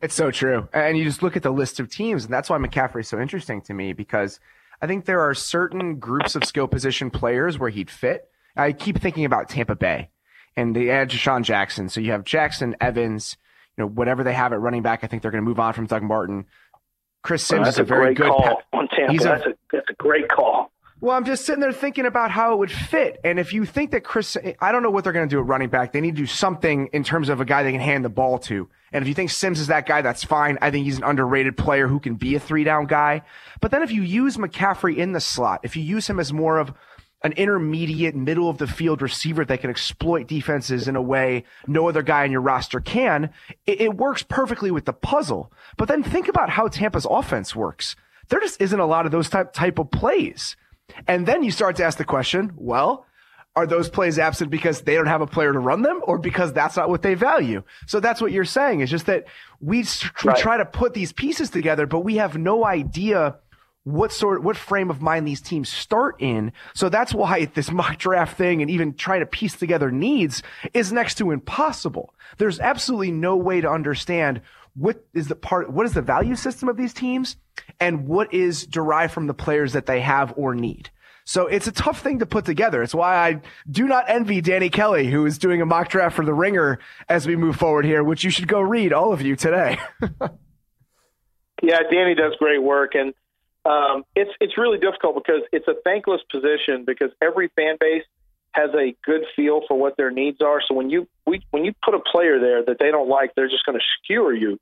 [0.00, 0.68] It's so true.
[0.72, 3.18] And you just look at the list of teams and that's why McCaffrey is so
[3.18, 4.38] interesting to me because
[4.84, 9.00] I think there are certain groups of skill position players where he'd fit I keep
[9.00, 10.10] thinking about Tampa Bay
[10.56, 11.88] and they add DeSean Jackson.
[11.88, 13.36] So you have Jackson, Evans,
[13.76, 15.02] you know, whatever they have at running back.
[15.02, 16.46] I think they're going to move on from Doug Martin.
[17.22, 19.12] Chris Sims is a, a very good call pa- on Tampa.
[19.12, 20.53] He's that's a, a, that's a great call.
[21.04, 23.20] Well, I'm just sitting there thinking about how it would fit.
[23.24, 25.44] And if you think that Chris, I don't know what they're going to do at
[25.44, 25.92] running back.
[25.92, 28.38] They need to do something in terms of a guy they can hand the ball
[28.38, 28.70] to.
[28.90, 30.56] And if you think Sims is that guy, that's fine.
[30.62, 33.20] I think he's an underrated player who can be a three down guy.
[33.60, 36.56] But then if you use McCaffrey in the slot, if you use him as more
[36.56, 36.72] of
[37.22, 41.86] an intermediate middle of the field receiver that can exploit defenses in a way no
[41.86, 43.28] other guy on your roster can,
[43.66, 45.52] it, it, works perfectly with the puzzle.
[45.76, 47.94] But then think about how Tampa's offense works.
[48.30, 50.56] There just isn't a lot of those type, type of plays.
[51.06, 53.06] And then you start to ask the question, well,
[53.56, 56.52] are those plays absent because they don't have a player to run them or because
[56.52, 57.62] that's not what they value?
[57.86, 59.26] So that's what you're saying is just that
[59.60, 59.84] we, we
[60.24, 60.36] right.
[60.36, 63.36] try to put these pieces together, but we have no idea
[63.84, 66.52] what sort, what frame of mind these teams start in.
[66.74, 70.42] So that's why this mock draft thing and even trying to piece together needs
[70.72, 72.12] is next to impossible.
[72.38, 74.40] There's absolutely no way to understand
[74.76, 77.36] what is the part, what is the value system of these teams
[77.80, 80.90] and what is derived from the players that they have or need.
[81.26, 82.82] So it's a tough thing to put together.
[82.82, 86.24] It's why I do not envy Danny Kelly, who is doing a mock draft for
[86.24, 89.34] the ringer as we move forward here, which you should go read, all of you
[89.34, 89.78] today.
[91.62, 92.94] yeah, Danny does great work.
[92.94, 93.14] And
[93.64, 98.04] um, it's it's really difficult because it's a thankless position because every fan base
[98.54, 100.60] has a good feel for what their needs are.
[100.66, 103.48] So when you we, when you put a player there that they don't like, they're
[103.48, 104.58] just going to skewer you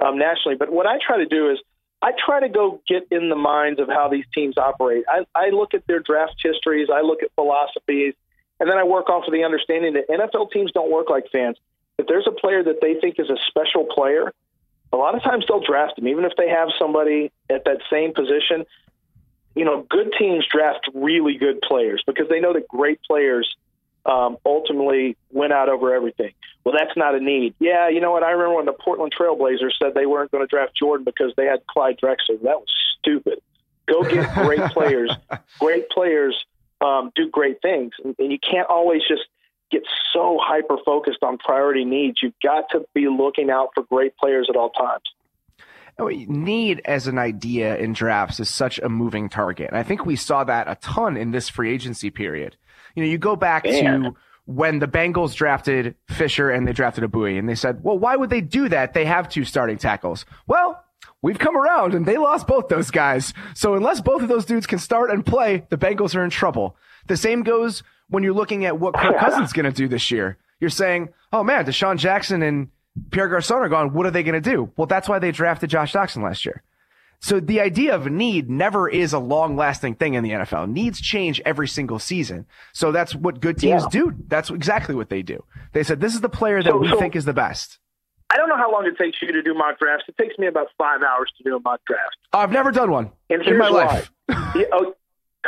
[0.00, 0.56] um, nationally.
[0.56, 1.58] But what I try to do is
[2.02, 5.04] I try to go get in the minds of how these teams operate.
[5.08, 8.14] I, I look at their draft histories, I look at philosophies,
[8.60, 11.56] and then I work off of the understanding that NFL teams don't work like fans.
[11.98, 14.32] If there's a player that they think is a special player,
[14.92, 18.12] a lot of times they'll draft him, even if they have somebody at that same
[18.12, 18.64] position.
[19.56, 23.56] You know, good teams draft really good players because they know that great players
[24.04, 26.32] um, ultimately win out over everything.
[26.64, 27.54] Well, that's not a need.
[27.58, 28.22] Yeah, you know what?
[28.22, 31.46] I remember when the Portland Trailblazers said they weren't going to draft Jordan because they
[31.46, 32.40] had Clyde Drexler.
[32.42, 33.40] That was stupid.
[33.86, 35.12] Go get great players.
[35.58, 36.36] Great players
[36.80, 39.22] um, do great things, and, and you can't always just
[39.70, 42.18] get so hyper focused on priority needs.
[42.22, 45.02] You've got to be looking out for great players at all times.
[45.98, 49.68] Oh, need as an idea in drafts is such a moving target.
[49.68, 52.56] And I think we saw that a ton in this free agency period.
[52.94, 54.02] You know, you go back Man.
[54.02, 58.14] to when the Bengals drafted Fisher and they drafted Ogbuehi and they said, well, why
[58.14, 58.92] would they do that?
[58.92, 60.26] They have two starting tackles.
[60.46, 60.82] Well,
[61.22, 63.32] we've come around and they lost both those guys.
[63.54, 66.76] So unless both of those dudes can start and play, the Bengals are in trouble.
[67.06, 70.10] The same goes when you're looking at what Kirk Cousins is going to do this
[70.10, 70.38] year.
[70.60, 72.68] You're saying, oh man, DeSean Jackson and
[73.10, 73.92] Pierre Garcon are gone.
[73.92, 74.70] What are they going to do?
[74.76, 76.62] Well, that's why they drafted Josh Doctson last year.
[77.20, 80.70] So the idea of need never is a long lasting thing in the NFL.
[80.70, 82.46] Needs change every single season.
[82.72, 83.88] So that's what good teams yeah.
[83.90, 84.14] do.
[84.28, 85.42] That's exactly what they do.
[85.72, 87.78] They said, this is the player that so, we so think is the best.
[88.28, 90.04] I don't know how long it takes you to do mock drafts.
[90.08, 92.16] It takes me about five hours to do a mock draft.
[92.32, 93.86] I've never done one in my why.
[93.86, 94.12] life.
[94.28, 94.94] yeah, oh,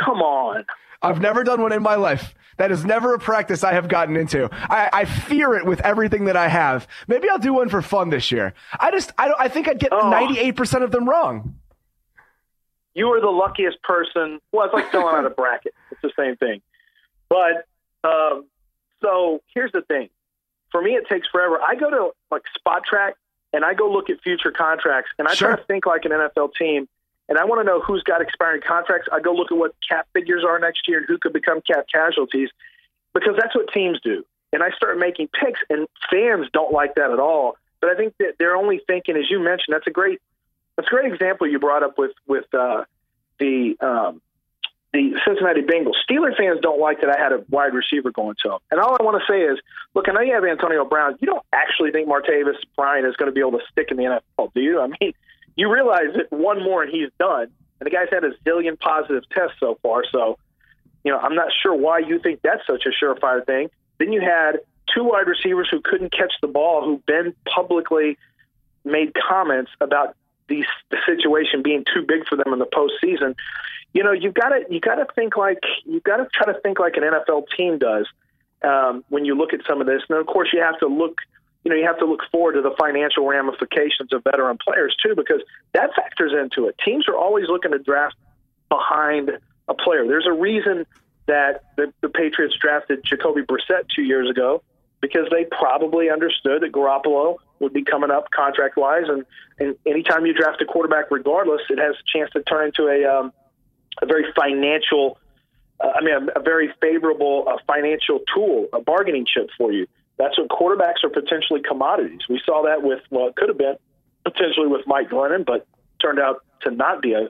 [0.03, 0.65] come on.
[1.01, 2.33] I've never done one in my life.
[2.59, 4.49] That is never a practice I have gotten into.
[4.51, 6.89] I, I fear it with everything that I have.
[7.07, 8.53] Maybe I'll do one for fun this year.
[8.77, 10.11] I just, I don't, I think I'd get oh.
[10.11, 11.55] 98% of them wrong.
[12.93, 14.41] You are the luckiest person.
[14.51, 15.73] Well, it's like filling out a bracket.
[15.89, 16.61] It's the same thing.
[17.29, 17.65] But,
[18.03, 18.43] um,
[19.01, 20.09] so here's the thing.
[20.69, 21.61] For me, it takes forever.
[21.65, 23.13] I go to like Spotrac
[23.53, 25.47] and I go look at future contracts and I sure.
[25.47, 26.89] try to think like an NFL team
[27.29, 29.07] and I want to know who's got expiring contracts.
[29.11, 31.85] I go look at what cap figures are next year and who could become cap
[31.91, 32.49] casualties
[33.13, 34.25] because that's what teams do.
[34.51, 37.55] And I start making picks, and fans don't like that at all.
[37.81, 40.19] But I think that they're only thinking, as you mentioned, that's a great
[40.75, 42.83] that's a great example you brought up with with uh,
[43.39, 44.21] the um,
[44.91, 45.93] the Cincinnati Bengals.
[46.09, 48.59] Steeler fans don't like that I had a wide receiver going to them.
[48.71, 49.59] And all I want to say is,
[49.93, 51.15] look, I know you have Antonio Brown.
[51.19, 54.03] You don't actually think Martavis Bryant is going to be able to stick in the
[54.03, 54.81] NFL, do you?
[54.81, 55.13] I mean,
[55.55, 57.47] you realize that one more and he's done.
[57.79, 60.03] And the guy's had a zillion positive tests so far.
[60.11, 60.37] So,
[61.03, 63.69] you know, I'm not sure why you think that's such a surefire thing.
[63.97, 64.59] Then you had
[64.93, 68.17] two wide receivers who couldn't catch the ball, who've been publicly
[68.83, 70.15] made comments about
[70.47, 70.65] the
[71.05, 73.35] situation being too big for them in the postseason.
[73.93, 76.59] You know, you've got to you got to think like you've got to try to
[76.59, 78.07] think like an NFL team does
[78.63, 80.01] um, when you look at some of this.
[80.09, 81.17] And of course, you have to look
[81.63, 85.13] you know, you have to look forward to the financial ramifications of veteran players too,
[85.15, 85.41] because
[85.73, 86.75] that factors into it.
[86.83, 88.15] Teams are always looking to draft
[88.69, 89.31] behind
[89.67, 90.07] a player.
[90.07, 90.85] There's a reason
[91.27, 94.63] that the, the Patriots drafted Jacoby Brissett two years ago
[95.01, 99.25] because they probably understood that Garoppolo would be coming up contract wise, and
[99.59, 103.05] and anytime you draft a quarterback, regardless, it has a chance to turn into a
[103.05, 103.33] um,
[104.01, 105.17] a very financial.
[105.81, 109.87] Uh, I mean, a, a very favorable uh, financial tool, a bargaining chip for you.
[110.19, 112.19] That's what quarterbacks are potentially commodities.
[112.29, 113.77] We saw that with well, it could have been
[114.25, 115.65] potentially with Mike Glennon, but
[116.01, 117.29] turned out to not be a,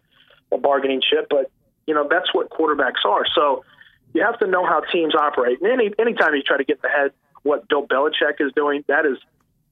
[0.52, 1.28] a bargaining chip.
[1.30, 1.52] But
[1.86, 3.26] you know that's what quarterbacks are.
[3.34, 3.64] So
[4.14, 5.62] you have to know how teams operate.
[5.62, 7.12] And any anytime you try to get in the head
[7.44, 9.18] what Bill Belichick is doing, that is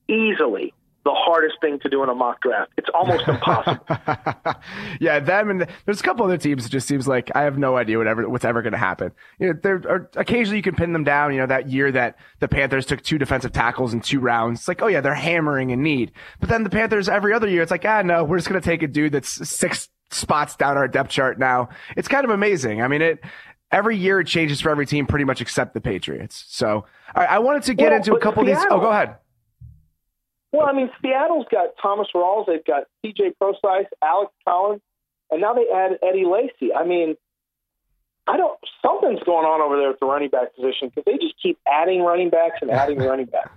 [0.07, 0.73] easily
[1.07, 2.73] the hardest thing to do in a mock draft.
[2.75, 3.79] It's almost impossible.
[4.99, 6.65] yeah, them and the, there's a couple other teams.
[6.65, 9.13] It just seems like I have no idea whatever what's ever going to happen.
[9.39, 11.31] You know, there are occasionally you can pin them down.
[11.33, 14.59] You know, that year that the Panthers took two defensive tackles in two rounds.
[14.59, 16.11] It's like, oh yeah, they're hammering in need.
[16.41, 18.69] But then the Panthers every other year, it's like, ah, no, we're just going to
[18.69, 21.69] take a dude that's six spots down our depth chart now.
[21.95, 22.81] It's kind of amazing.
[22.81, 23.23] I mean, it
[23.71, 26.43] every year it changes for every team, pretty much except the Patriots.
[26.49, 26.85] So
[27.15, 28.73] I, I wanted to get well, into a couple Seattle, of these.
[28.73, 29.15] Oh, go ahead.
[30.51, 32.45] Well, I mean, Seattle's got Thomas Rawls.
[32.47, 33.33] They've got C.J.
[33.39, 34.81] Prosise, Alex Collins.
[35.29, 36.73] and now they add Eddie Lacy.
[36.73, 37.15] I mean,
[38.27, 38.57] I don't.
[38.81, 42.01] Something's going on over there at the running back position because they just keep adding
[42.01, 43.49] running backs and adding running backs.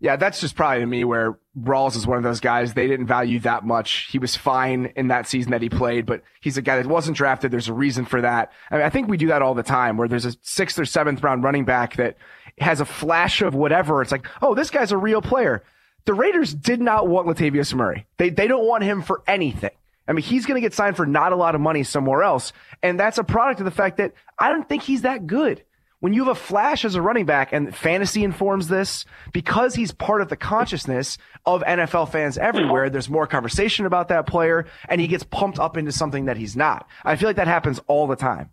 [0.00, 3.06] Yeah, that's just probably to me where Rawls is one of those guys they didn't
[3.06, 4.08] value that much.
[4.10, 7.16] He was fine in that season that he played, but he's a guy that wasn't
[7.16, 7.52] drafted.
[7.52, 8.50] There's a reason for that.
[8.70, 10.84] I mean, I think we do that all the time where there's a sixth or
[10.84, 12.16] seventh round running back that
[12.58, 14.02] has a flash of whatever.
[14.02, 15.62] It's like, oh, this guy's a real player.
[16.04, 18.06] The Raiders did not want Latavius Murray.
[18.16, 19.70] They, they don't want him for anything.
[20.08, 22.52] I mean, he's going to get signed for not a lot of money somewhere else.
[22.82, 25.62] And that's a product of the fact that I don't think he's that good
[26.02, 29.92] when you have a flash as a running back and fantasy informs this because he's
[29.92, 35.00] part of the consciousness of NFL fans everywhere, there's more conversation about that player and
[35.00, 36.88] he gets pumped up into something that he's not.
[37.04, 38.50] I feel like that happens all the time.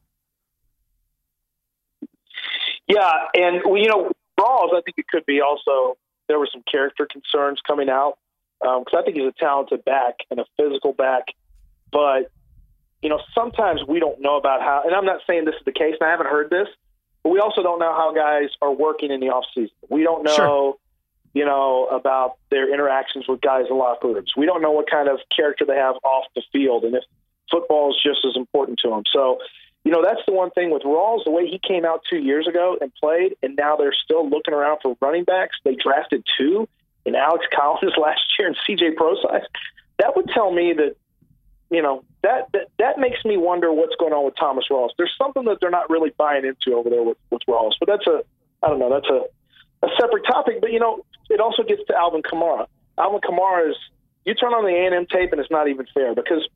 [2.87, 3.09] Yeah.
[3.33, 5.97] And, you know, Rawls, I think it could be also,
[6.29, 8.17] there were some character concerns coming out
[8.61, 11.25] because um, I think he's a talented back and a physical back.
[11.91, 12.31] But,
[13.01, 15.73] you know, sometimes we don't know about how, and I'm not saying this is the
[15.73, 16.67] case, and I haven't heard this,
[17.23, 19.75] but we also don't know how guys are working in the off season.
[19.89, 20.75] We don't know, sure.
[21.33, 24.33] you know, about their interactions with guys in locker rooms.
[24.37, 27.03] We don't know what kind of character they have off the field, and if
[27.49, 29.03] football is just as important to them.
[29.11, 29.39] So,
[29.83, 32.47] you know, that's the one thing with Rawls, the way he came out two years
[32.47, 35.57] ago and played, and now they're still looking around for running backs.
[35.63, 36.67] They drafted two
[37.05, 39.47] in Alex Collins last year and CJ Prosise.
[39.97, 40.95] That would tell me that
[41.69, 44.89] you know that, that that makes me wonder what's going on with Thomas Rawls.
[44.97, 48.07] There's something that they're not really buying into over there with, with Rawls, but that's
[48.07, 48.23] a
[48.63, 50.61] I don't know that's a a separate topic.
[50.61, 52.67] But you know, it also gets to Alvin Kamara.
[52.97, 53.77] Alvin Kamara is
[54.25, 56.47] you turn on the A and M tape and it's not even fair because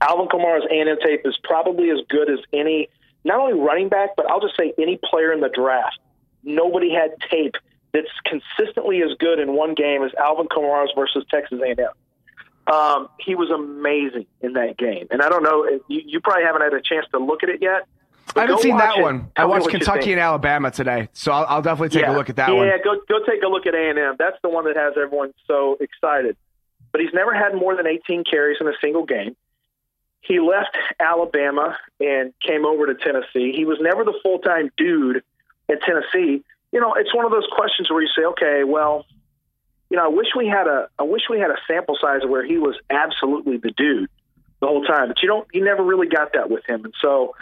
[0.00, 2.88] Alvin Kamara's A and M tape is probably as good as any
[3.24, 5.98] not only running back but I'll just say any player in the draft.
[6.42, 7.54] Nobody had tape
[7.92, 12.72] that's consistently as good in one game as Alvin Kamara's versus Texas A&M.
[12.72, 15.66] Um, he was amazing in that game, and I don't know.
[15.88, 17.86] You, you probably haven't had a chance to look at it yet.
[18.36, 19.32] I haven't seen that one.
[19.36, 22.14] I watched Kentucky and Alabama today, so I'll, I'll definitely take yeah.
[22.14, 22.66] a look at that yeah, one.
[22.66, 24.16] Yeah, go go take a look at A and M.
[24.18, 26.36] That's the one that has everyone so excited.
[26.92, 29.36] But he's never had more than 18 carries in a single game.
[30.20, 33.52] He left Alabama and came over to Tennessee.
[33.56, 35.22] He was never the full time dude
[35.70, 36.44] at Tennessee.
[36.72, 39.06] You know, it's one of those questions where you say, okay, well,
[39.88, 42.44] you know, I wish we had a I wish we had a sample size where
[42.44, 44.08] he was absolutely the dude
[44.60, 45.08] the whole time.
[45.08, 46.84] But you don't you never really got that with him.
[46.84, 47.34] And so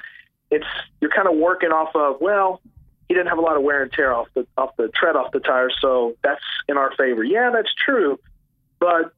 [0.51, 0.67] it's
[1.01, 2.61] you're kind of working off of, well,
[3.09, 5.33] he didn't have a lot of wear and tear off the off the tread off
[5.33, 7.25] the tires, so that's in our favor.
[7.25, 8.19] Yeah, that's true.
[8.79, 9.13] But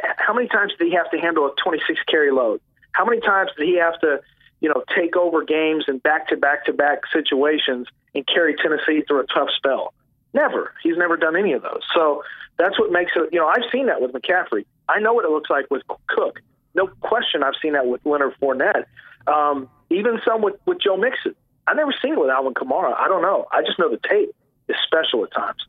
[0.00, 2.60] how many times did he have to handle a 26 carry load?
[2.92, 4.20] How many times did he have to,
[4.60, 9.02] you know, take over games in back to back to back situations and carry Tennessee
[9.06, 9.92] through a tough spell?
[10.32, 10.72] Never.
[10.82, 11.82] He's never done any of those.
[11.94, 12.22] So
[12.58, 13.30] that's what makes it.
[13.32, 14.64] You know, I've seen that with McCaffrey.
[14.88, 16.40] I know what it looks like with Cook.
[16.74, 18.84] No question, I've seen that with Leonard Fournette.
[19.26, 21.34] Um, even some with with Joe Mixon.
[21.66, 22.94] I've never seen it with Alvin Kamara.
[22.96, 23.46] I don't know.
[23.50, 24.34] I just know the tape
[24.68, 25.66] is special at times.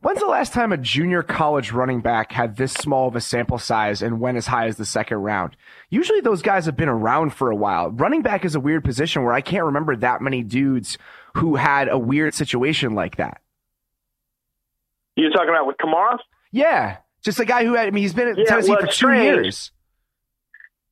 [0.00, 3.58] When's the last time a junior college running back had this small of a sample
[3.58, 5.56] size and went as high as the second round?
[5.90, 7.90] Usually those guys have been around for a while.
[7.90, 10.98] Running back is a weird position where I can't remember that many dudes
[11.34, 13.40] who had a weird situation like that.
[15.16, 16.18] You're talking about with Kamara?
[16.52, 17.88] Yeah, just a guy who had.
[17.88, 19.24] I mean, he's been at yeah, Tennessee well, for two strange.
[19.24, 19.72] years.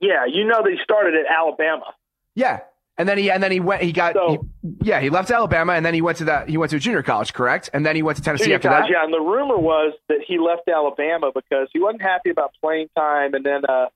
[0.00, 1.94] Yeah, you know that he started at Alabama.
[2.34, 2.60] Yeah,
[2.98, 3.82] and then he and then he went.
[3.82, 4.14] He got.
[4.14, 6.48] So, he, yeah, he left Alabama and then he went to that.
[6.48, 7.70] He went to a junior college, correct?
[7.72, 8.90] And then he went to Tennessee after college, that.
[8.90, 12.88] Yeah, and the rumor was that he left Alabama because he wasn't happy about playing
[12.96, 13.62] time, and then.
[13.68, 13.86] uh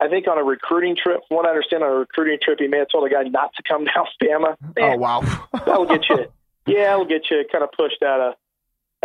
[0.00, 2.66] I think on a recruiting trip, from what I understand, on a recruiting trip, he
[2.66, 4.56] may have told a guy not to come to Alabama.
[4.74, 5.20] Man, oh wow,
[5.52, 6.26] that'll get you.
[6.66, 8.34] Yeah, it'll get you kind of pushed out of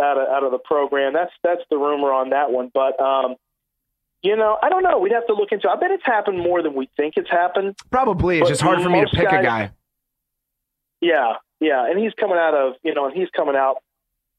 [0.00, 1.12] out of out of the program.
[1.12, 2.70] That's that's the rumor on that one.
[2.74, 3.36] But um,
[4.22, 4.98] you know, I don't know.
[4.98, 5.68] We'd have to look into.
[5.68, 5.70] It.
[5.70, 7.76] I bet it's happened more than we think it's happened.
[7.90, 8.40] Probably.
[8.40, 9.70] It's just hard for me to pick guys, a guy.
[11.00, 13.82] Yeah, yeah, and he's coming out of you know, and he's coming out.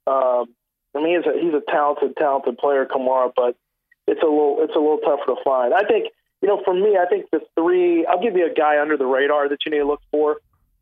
[0.05, 0.53] Um,
[0.95, 3.55] I mean, he's a he's a talented, talented player, Kamara, but
[4.07, 5.73] it's a little it's a little tougher to find.
[5.73, 6.07] I think
[6.41, 8.05] you know, for me, I think the three.
[8.05, 10.37] I'll give you a guy under the radar that you need to look for.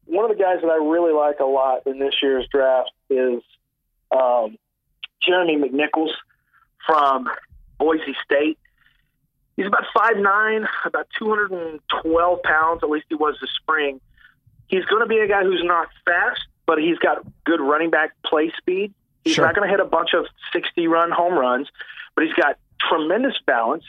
[0.05, 3.41] One of the guys that I really like a lot in this year's draft is
[4.11, 4.57] um,
[5.21, 6.11] Jeremy McNichols
[6.85, 7.27] from
[7.77, 8.57] Boise State.
[9.57, 13.99] He's about five nine, about 212 pounds, at least he was this spring.
[14.67, 18.11] He's going to be a guy who's not fast, but he's got good running back
[18.23, 18.93] play speed.
[19.25, 19.45] He's sure.
[19.45, 21.67] not going to hit a bunch of 60 run home runs,
[22.15, 23.83] but he's got tremendous balance.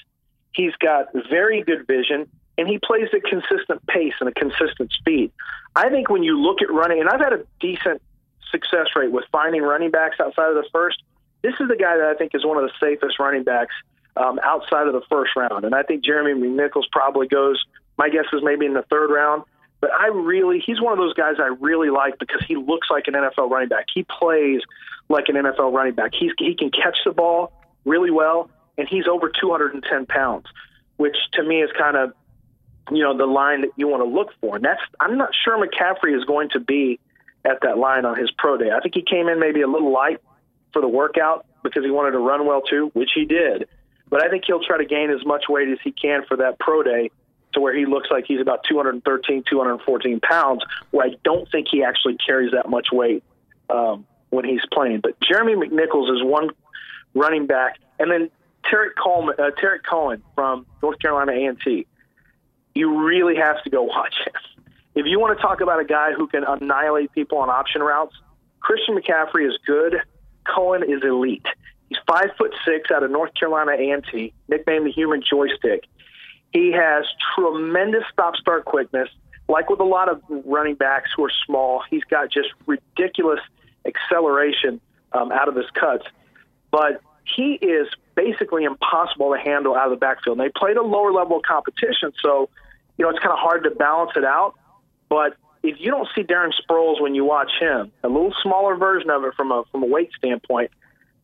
[0.52, 5.30] He's got very good vision, and he plays at consistent pace and a consistent speed.
[5.76, 8.00] I think when you look at running, and I've had a decent
[8.50, 11.02] success rate with finding running backs outside of the first.
[11.42, 13.74] This is the guy that I think is one of the safest running backs
[14.16, 15.64] um, outside of the first round.
[15.64, 17.64] And I think Jeremy McNichols probably goes.
[17.96, 19.44] My guess is maybe in the third round.
[19.80, 23.06] But I really, he's one of those guys I really like because he looks like
[23.06, 23.86] an NFL running back.
[23.92, 24.60] He plays
[25.08, 26.12] like an NFL running back.
[26.18, 27.52] He's, he can catch the ball
[27.84, 30.46] really well, and he's over 210 pounds,
[30.96, 32.12] which to me is kind of,
[32.90, 34.56] you know, the line that you want to look for.
[34.56, 36.98] And that's, I'm not sure McCaffrey is going to be
[37.44, 38.70] at that line on his pro day.
[38.70, 40.20] I think he came in maybe a little light
[40.72, 43.68] for the workout because he wanted to run well too, which he did.
[44.10, 46.58] But I think he'll try to gain as much weight as he can for that
[46.58, 47.10] pro day
[47.54, 51.82] to where he looks like he's about 213, 214 pounds, where I don't think he
[51.82, 53.22] actually carries that much weight
[53.70, 55.00] um, when he's playing.
[55.00, 56.50] But Jeremy McNichols is one
[57.14, 58.30] running back, and then
[58.64, 61.86] Tarik Coleman, uh, Tarik Cohen from North Carolina A&T.
[62.74, 64.34] You really have to go watch him.
[64.94, 68.14] If you want to talk about a guy who can annihilate people on option routes,
[68.60, 69.96] Christian McCaffrey is good.
[70.44, 71.46] Cohen is elite.
[71.88, 75.84] He's five foot six out of North Carolina A&T, nicknamed the Human Joystick.
[76.52, 79.08] He has tremendous stop start quickness.
[79.48, 83.40] Like with a lot of running backs who are small, he's got just ridiculous
[83.86, 84.80] acceleration
[85.12, 86.04] um, out of his cuts.
[86.70, 90.38] But he is basically impossible to handle out of the backfield.
[90.38, 92.50] And they played a lower level of competition, so
[92.96, 94.54] you know it's kind of hard to balance it out.
[95.08, 99.10] But if you don't see Darren Sproles when you watch him, a little smaller version
[99.10, 100.70] of it from a from a weight standpoint,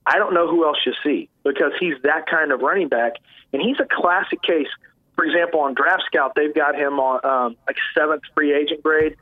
[0.07, 3.15] I don't know who else you see because he's that kind of running back,
[3.53, 4.69] and he's a classic case
[5.15, 9.17] for example, on Draft Scout, they've got him on um, like seventh free agent grade.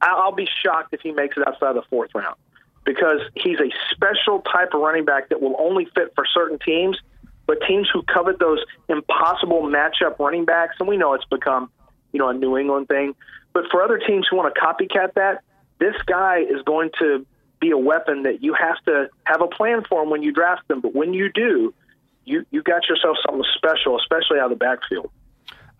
[0.00, 2.36] I'll be shocked if he makes it outside the fourth round
[2.84, 6.98] because he's a special type of running back that will only fit for certain teams.
[7.46, 8.58] But teams who covet those
[8.88, 11.70] impossible matchup running backs, and we know it's become,
[12.12, 13.14] you know, a New England thing.
[13.52, 15.42] But for other teams who want to copycat that,
[15.78, 17.26] this guy is going to
[17.60, 20.66] be a weapon that you have to have a plan for him when you draft
[20.68, 20.80] them.
[20.80, 21.74] But when you do,
[22.24, 25.10] you you got yourself something special, especially out of the backfield.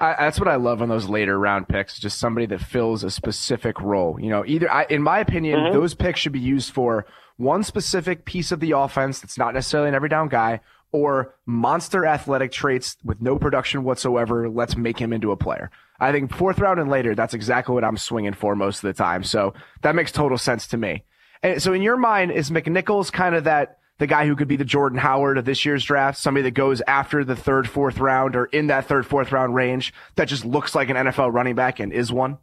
[0.00, 1.98] I, that's what I love on those later round picks.
[1.98, 4.18] Just somebody that fills a specific role.
[4.20, 5.72] You know, either I, in my opinion, mm-hmm.
[5.72, 7.06] those picks should be used for
[7.36, 10.60] one specific piece of the offense that's not necessarily an every down guy,
[10.92, 14.48] or monster athletic traits with no production whatsoever.
[14.48, 15.70] Let's make him into a player.
[15.98, 18.92] I think fourth round and later, that's exactly what I'm swinging for most of the
[18.92, 19.22] time.
[19.24, 21.04] So that makes total sense to me.
[21.42, 23.78] And so in your mind, is McNichols kind of that?
[23.98, 26.82] the guy who could be the Jordan Howard of this year's draft, somebody that goes
[26.86, 30.74] after the third, fourth round or in that third, fourth round range that just looks
[30.74, 32.38] like an NFL running back and is one?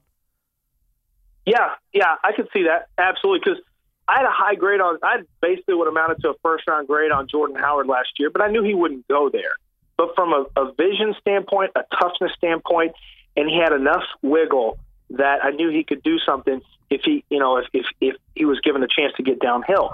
[1.45, 3.61] Yeah, yeah, I could see that absolutely because
[4.07, 4.97] I had a high grade on.
[5.03, 8.41] I basically would amounted to a first round grade on Jordan Howard last year, but
[8.41, 9.55] I knew he wouldn't go there.
[9.97, 12.93] But from a, a vision standpoint, a toughness standpoint,
[13.35, 14.77] and he had enough wiggle
[15.11, 16.61] that I knew he could do something
[16.91, 19.91] if he, you know, if if, if he was given a chance to get downhill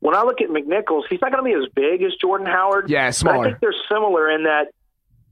[0.00, 2.90] when I look at McNichols, he's not going to be as big as Jordan Howard.
[2.90, 3.46] Yeah, smaller.
[3.46, 4.68] I think they're similar in that,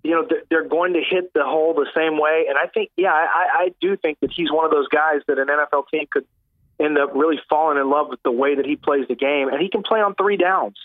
[0.03, 2.47] you know, they're going to hit the hole the same way.
[2.49, 5.39] And I think, yeah, I, I do think that he's one of those guys that
[5.39, 6.27] an NFL team could
[6.81, 9.49] end up really falling in love with the way that he plays the game.
[9.49, 10.77] And he can play on three downs.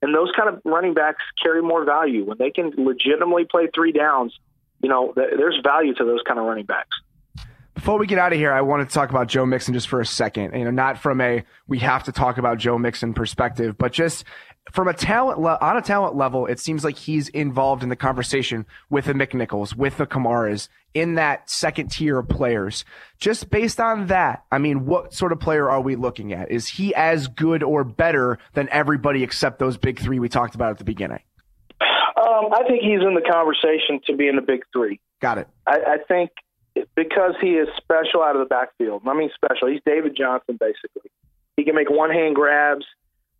[0.00, 3.92] And those kind of running backs carry more value when they can legitimately play three
[3.92, 4.34] downs.
[4.82, 6.96] You know, there's value to those kind of running backs.
[7.84, 10.00] Before we get out of here, I want to talk about Joe Mixon just for
[10.00, 10.54] a second.
[10.54, 14.24] You know, not from a we have to talk about Joe Mixon perspective, but just
[14.72, 17.94] from a talent le- on a talent level, it seems like he's involved in the
[17.96, 22.86] conversation with the McNichols, with the Kamaras, in that second tier of players.
[23.18, 26.50] Just based on that, I mean, what sort of player are we looking at?
[26.50, 30.70] Is he as good or better than everybody except those big three we talked about
[30.70, 31.20] at the beginning?
[31.82, 35.00] Um, I think he's in the conversation to be in the big three.
[35.20, 35.48] Got it.
[35.66, 36.30] I, I think
[36.94, 39.02] because he is special out of the backfield.
[39.06, 39.68] I mean, special.
[39.68, 41.10] He's David Johnson, basically.
[41.56, 42.84] He can make one hand grabs.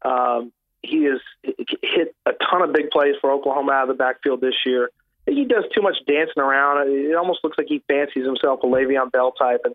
[0.03, 4.41] Um, he has hit a ton of big plays for Oklahoma out of the backfield
[4.41, 4.91] this year.
[5.27, 6.89] He does too much dancing around.
[6.89, 9.75] It almost looks like he fancies himself a Le'Veon Bell type, and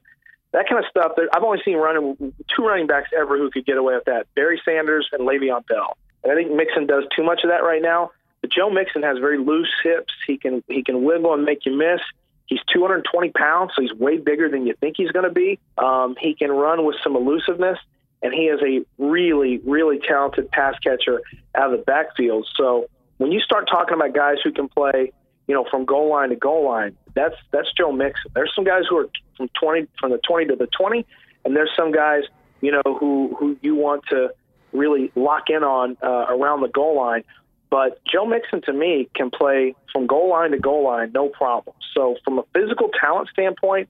[0.52, 1.14] that kind of stuff.
[1.34, 4.62] I've only seen running two running backs ever who could get away with that: Barry
[4.64, 5.98] Sanders and Le'Veon Bell.
[6.24, 8.12] And I think Mixon does too much of that right now.
[8.42, 10.14] But Joe Mixon has very loose hips.
[10.28, 12.02] He can he can wiggle and make you miss.
[12.50, 15.60] He's 220 pounds, so he's way bigger than you think he's going to be.
[15.78, 17.78] Um, he can run with some elusiveness,
[18.24, 21.22] and he is a really, really talented pass catcher
[21.54, 22.48] out of the backfield.
[22.58, 25.12] So when you start talking about guys who can play,
[25.48, 28.32] you know, from goal line to goal line, that's that's Joe Mixon.
[28.34, 31.06] There's some guys who are from 20 from the 20 to the 20,
[31.46, 32.24] and there's some guys,
[32.62, 34.30] you know, who who you want to
[34.72, 37.24] really lock in on uh, around the goal line.
[37.70, 41.76] But Joe Mixon to me can play from goal line to goal line, no problem.
[41.94, 43.90] So from a physical talent standpoint,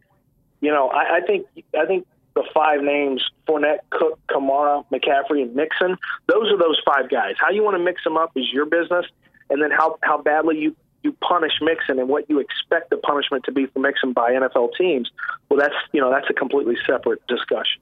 [0.61, 1.45] you know, I, I think
[1.77, 2.05] I think
[2.35, 5.97] the five names Fournette, Cook, Kamara, McCaffrey, and Mixon.
[6.27, 7.35] Those are those five guys.
[7.39, 9.05] How you want to mix them up is your business.
[9.49, 13.45] and then how how badly you you punish Mixon and what you expect the punishment
[13.45, 15.09] to be for Mixon by NFL teams,
[15.49, 17.81] well, that's you know that's a completely separate discussion.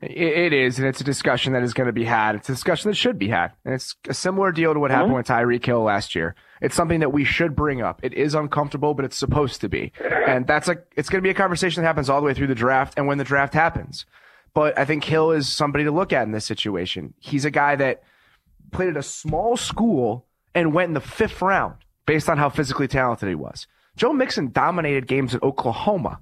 [0.00, 2.36] It is, and it's a discussion that is going to be had.
[2.36, 4.96] It's a discussion that should be had, and it's a similar deal to what mm-hmm.
[4.96, 6.36] happened with Tyreek Hill last year.
[6.60, 8.00] It's something that we should bring up.
[8.04, 10.76] It is uncomfortable, but it's supposed to be, and that's a.
[10.96, 13.08] It's going to be a conversation that happens all the way through the draft and
[13.08, 14.06] when the draft happens.
[14.54, 17.14] But I think Hill is somebody to look at in this situation.
[17.18, 18.02] He's a guy that
[18.70, 21.74] played at a small school and went in the fifth round
[22.06, 23.66] based on how physically talented he was.
[23.96, 26.20] Joe Mixon dominated games in Oklahoma.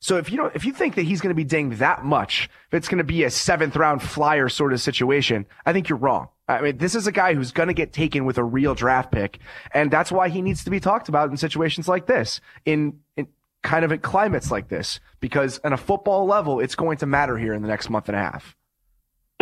[0.00, 2.48] So if you don't, if you think that he's going to be dinged that much,
[2.68, 5.98] if it's going to be a seventh round flyer sort of situation, I think you're
[5.98, 6.28] wrong.
[6.48, 9.12] I mean, this is a guy who's going to get taken with a real draft
[9.12, 9.38] pick,
[9.72, 13.28] and that's why he needs to be talked about in situations like this, in, in
[13.62, 17.36] kind of in climates like this, because on a football level, it's going to matter
[17.36, 18.56] here in the next month and a half.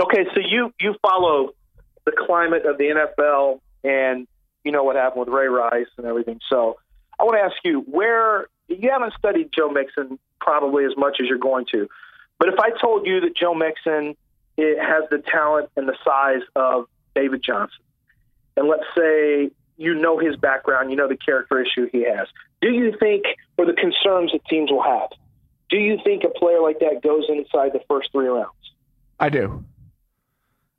[0.02, 1.50] Okay, so you you follow
[2.04, 4.26] the climate of the NFL, and
[4.64, 6.40] you know what happened with Ray Rice and everything.
[6.50, 6.78] So
[7.18, 11.28] I want to ask you where you haven't studied Joe Mixon probably as much as
[11.28, 11.88] you're going to,
[12.38, 14.16] but if I told you that Joe Mixon
[14.56, 17.78] it has the talent and the size of David Johnson,
[18.56, 22.26] and let's say you know his background, you know the character issue he has,
[22.60, 23.24] do you think,
[23.56, 25.10] or the concerns that teams will have,
[25.70, 28.50] do you think a player like that goes inside the first three rounds?
[29.20, 29.64] I do.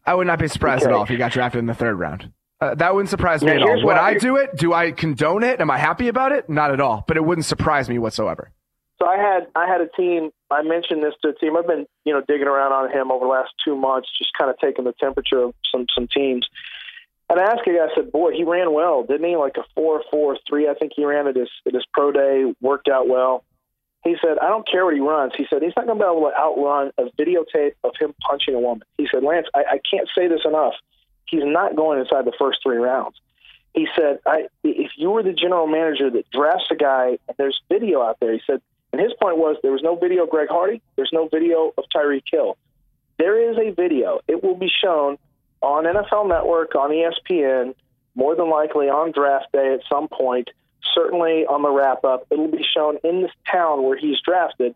[0.05, 0.91] I would not be surprised okay.
[0.91, 2.31] at all if he got drafted in the third round.
[2.61, 3.85] Uh, that wouldn't surprise me at all.
[3.85, 4.55] Would I, I do it?
[4.57, 5.61] Do I condone it?
[5.61, 6.49] Am I happy about it?
[6.49, 7.05] Not at all.
[7.07, 8.51] But it wouldn't surprise me whatsoever.
[9.01, 10.31] So I had I had a team.
[10.51, 11.55] I mentioned this to a team.
[11.55, 14.51] I've been you know digging around on him over the last two months, just kind
[14.51, 16.45] of taking the temperature of some some teams.
[17.29, 17.85] And I asked a guy.
[17.85, 19.37] I said, "Boy, he ran well, didn't he?
[19.37, 20.67] Like a four four three.
[20.67, 22.53] I think he ran at his at his pro day.
[22.59, 23.45] Worked out well."
[24.03, 26.09] He said, "I don't care what he runs." He said, "He's not going to be
[26.09, 29.79] able to outrun a videotape of him punching a woman." He said, "Lance, I, I
[29.89, 30.73] can't say this enough
[31.29, 33.15] he's not going inside the first three rounds.
[33.73, 37.61] He said, I, if you were the general manager that drafts a guy and there's
[37.69, 38.61] video out there, he said,
[38.91, 41.83] and his point was there was no video of Greg Hardy, there's no video of
[41.95, 42.57] Tyreek Hill.
[43.19, 44.21] There is a video.
[44.27, 45.17] It will be shown
[45.61, 47.75] on NFL Network, on ESPN,
[48.15, 50.49] more than likely on draft day at some point,
[50.95, 52.25] certainly on the wrap up.
[52.31, 54.73] It will be shown in this town where he's drafted.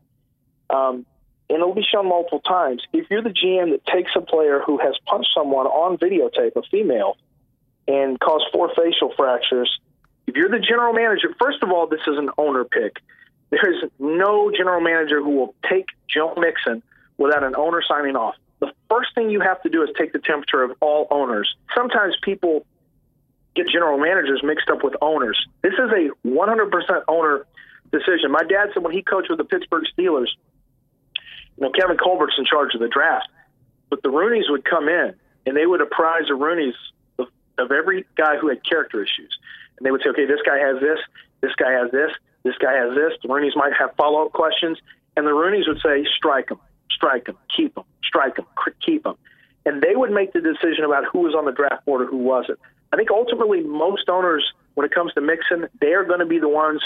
[0.69, 1.05] Um,
[1.49, 2.81] and it'll be shown multiple times.
[2.93, 6.61] If you're the GM that takes a player who has punched someone on videotape, a
[6.71, 7.17] female,
[7.87, 9.79] and caused four facial fractures,
[10.27, 12.97] if you're the general manager, first of all, this is an owner pick.
[13.49, 16.81] There is no general manager who will take Joe Mixon
[17.17, 18.35] without an owner signing off.
[18.59, 21.53] The first thing you have to do is take the temperature of all owners.
[21.75, 22.65] Sometimes people
[23.55, 25.37] get general managers mixed up with owners.
[25.61, 27.45] This is a 100% owner
[27.91, 28.31] decision.
[28.31, 30.29] My dad said when he coached with the Pittsburgh Steelers,
[31.57, 33.27] you know, Kevin Colbert's in charge of the draft,
[33.89, 35.13] but the Rooneys would come in
[35.45, 36.73] and they would apprise the Rooneys
[37.19, 37.27] of,
[37.57, 39.37] of every guy who had character issues.
[39.77, 40.99] And they would say, okay, this guy has this,
[41.41, 42.11] this guy has this,
[42.43, 43.13] this guy has this.
[43.21, 44.77] The Rooneys might have follow up questions.
[45.15, 48.45] And the Rooneys would say, strike him, strike him, keep him, strike him,
[48.83, 49.15] keep him.
[49.65, 52.17] And they would make the decision about who was on the draft board or who
[52.17, 52.59] wasn't.
[52.91, 54.43] I think ultimately most owners,
[54.73, 56.81] when it comes to Mixon, they are going to be the ones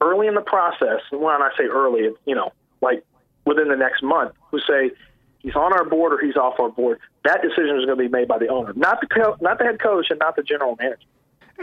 [0.00, 1.00] early in the process.
[1.12, 3.04] And when I say early, you know, like
[3.46, 4.90] within the next month who say
[5.38, 6.98] he's on our board or he's off our board.
[7.24, 9.64] That decision is going to be made by the owner, not the co- not the
[9.64, 11.06] head coach and not the general manager.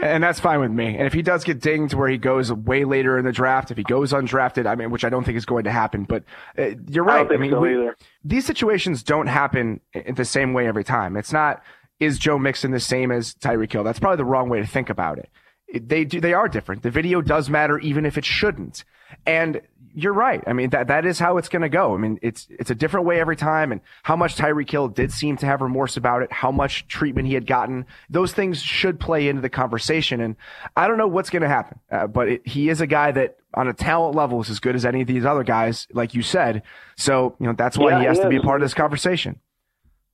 [0.02, 0.96] And that's fine with me.
[0.96, 3.76] And if he does get dinged where he goes way later in the draft, if
[3.76, 6.24] he goes undrafted, I mean, which I don't think is going to happen, but
[6.58, 7.30] uh, you're right.
[7.30, 7.90] I, I mean, so we,
[8.24, 11.16] these situations don't happen in the same way every time.
[11.16, 11.62] It's not,
[12.00, 13.84] is Joe Mixon the same as Tyreek Hill?
[13.84, 15.28] That's probably the wrong way to think about it.
[15.74, 16.82] They do, they are different.
[16.82, 18.84] The video does matter even if it shouldn't.
[19.26, 19.60] And
[19.94, 20.42] you're right.
[20.46, 21.94] I mean, that, that is how it's going to go.
[21.94, 23.70] I mean, it's, it's a different way every time.
[23.70, 27.28] And how much Tyreek Hill did seem to have remorse about it, how much treatment
[27.28, 30.20] he had gotten, those things should play into the conversation.
[30.20, 30.34] And
[30.76, 33.36] I don't know what's going to happen, uh, but it, he is a guy that
[33.54, 36.22] on a talent level is as good as any of these other guys, like you
[36.22, 36.62] said.
[36.96, 38.74] So, you know, that's why yeah, he has he to be a part of this
[38.74, 39.38] conversation.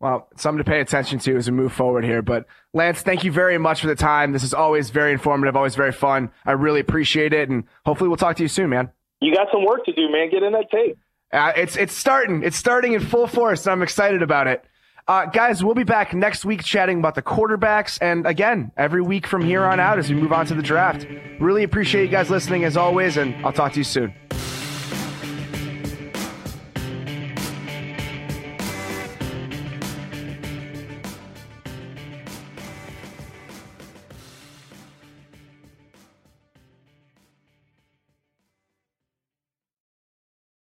[0.00, 2.22] Well, something to pay attention to as we move forward here.
[2.22, 4.32] But Lance, thank you very much for the time.
[4.32, 6.30] This is always very informative, always very fun.
[6.46, 7.48] I really appreciate it.
[7.50, 8.90] And hopefully we'll talk to you soon, man
[9.20, 10.30] you got some work to do, man.
[10.30, 10.98] Get in that tape.
[11.32, 12.42] Uh, it's it's starting.
[12.42, 13.66] It's starting in full force.
[13.66, 14.64] and I'm excited about it.
[15.06, 19.26] Uh, guys, we'll be back next week chatting about the quarterbacks, and again, every week
[19.26, 21.06] from here on out as we move on to the draft.
[21.40, 24.14] Really appreciate you guys listening as always, and I'll talk to you soon.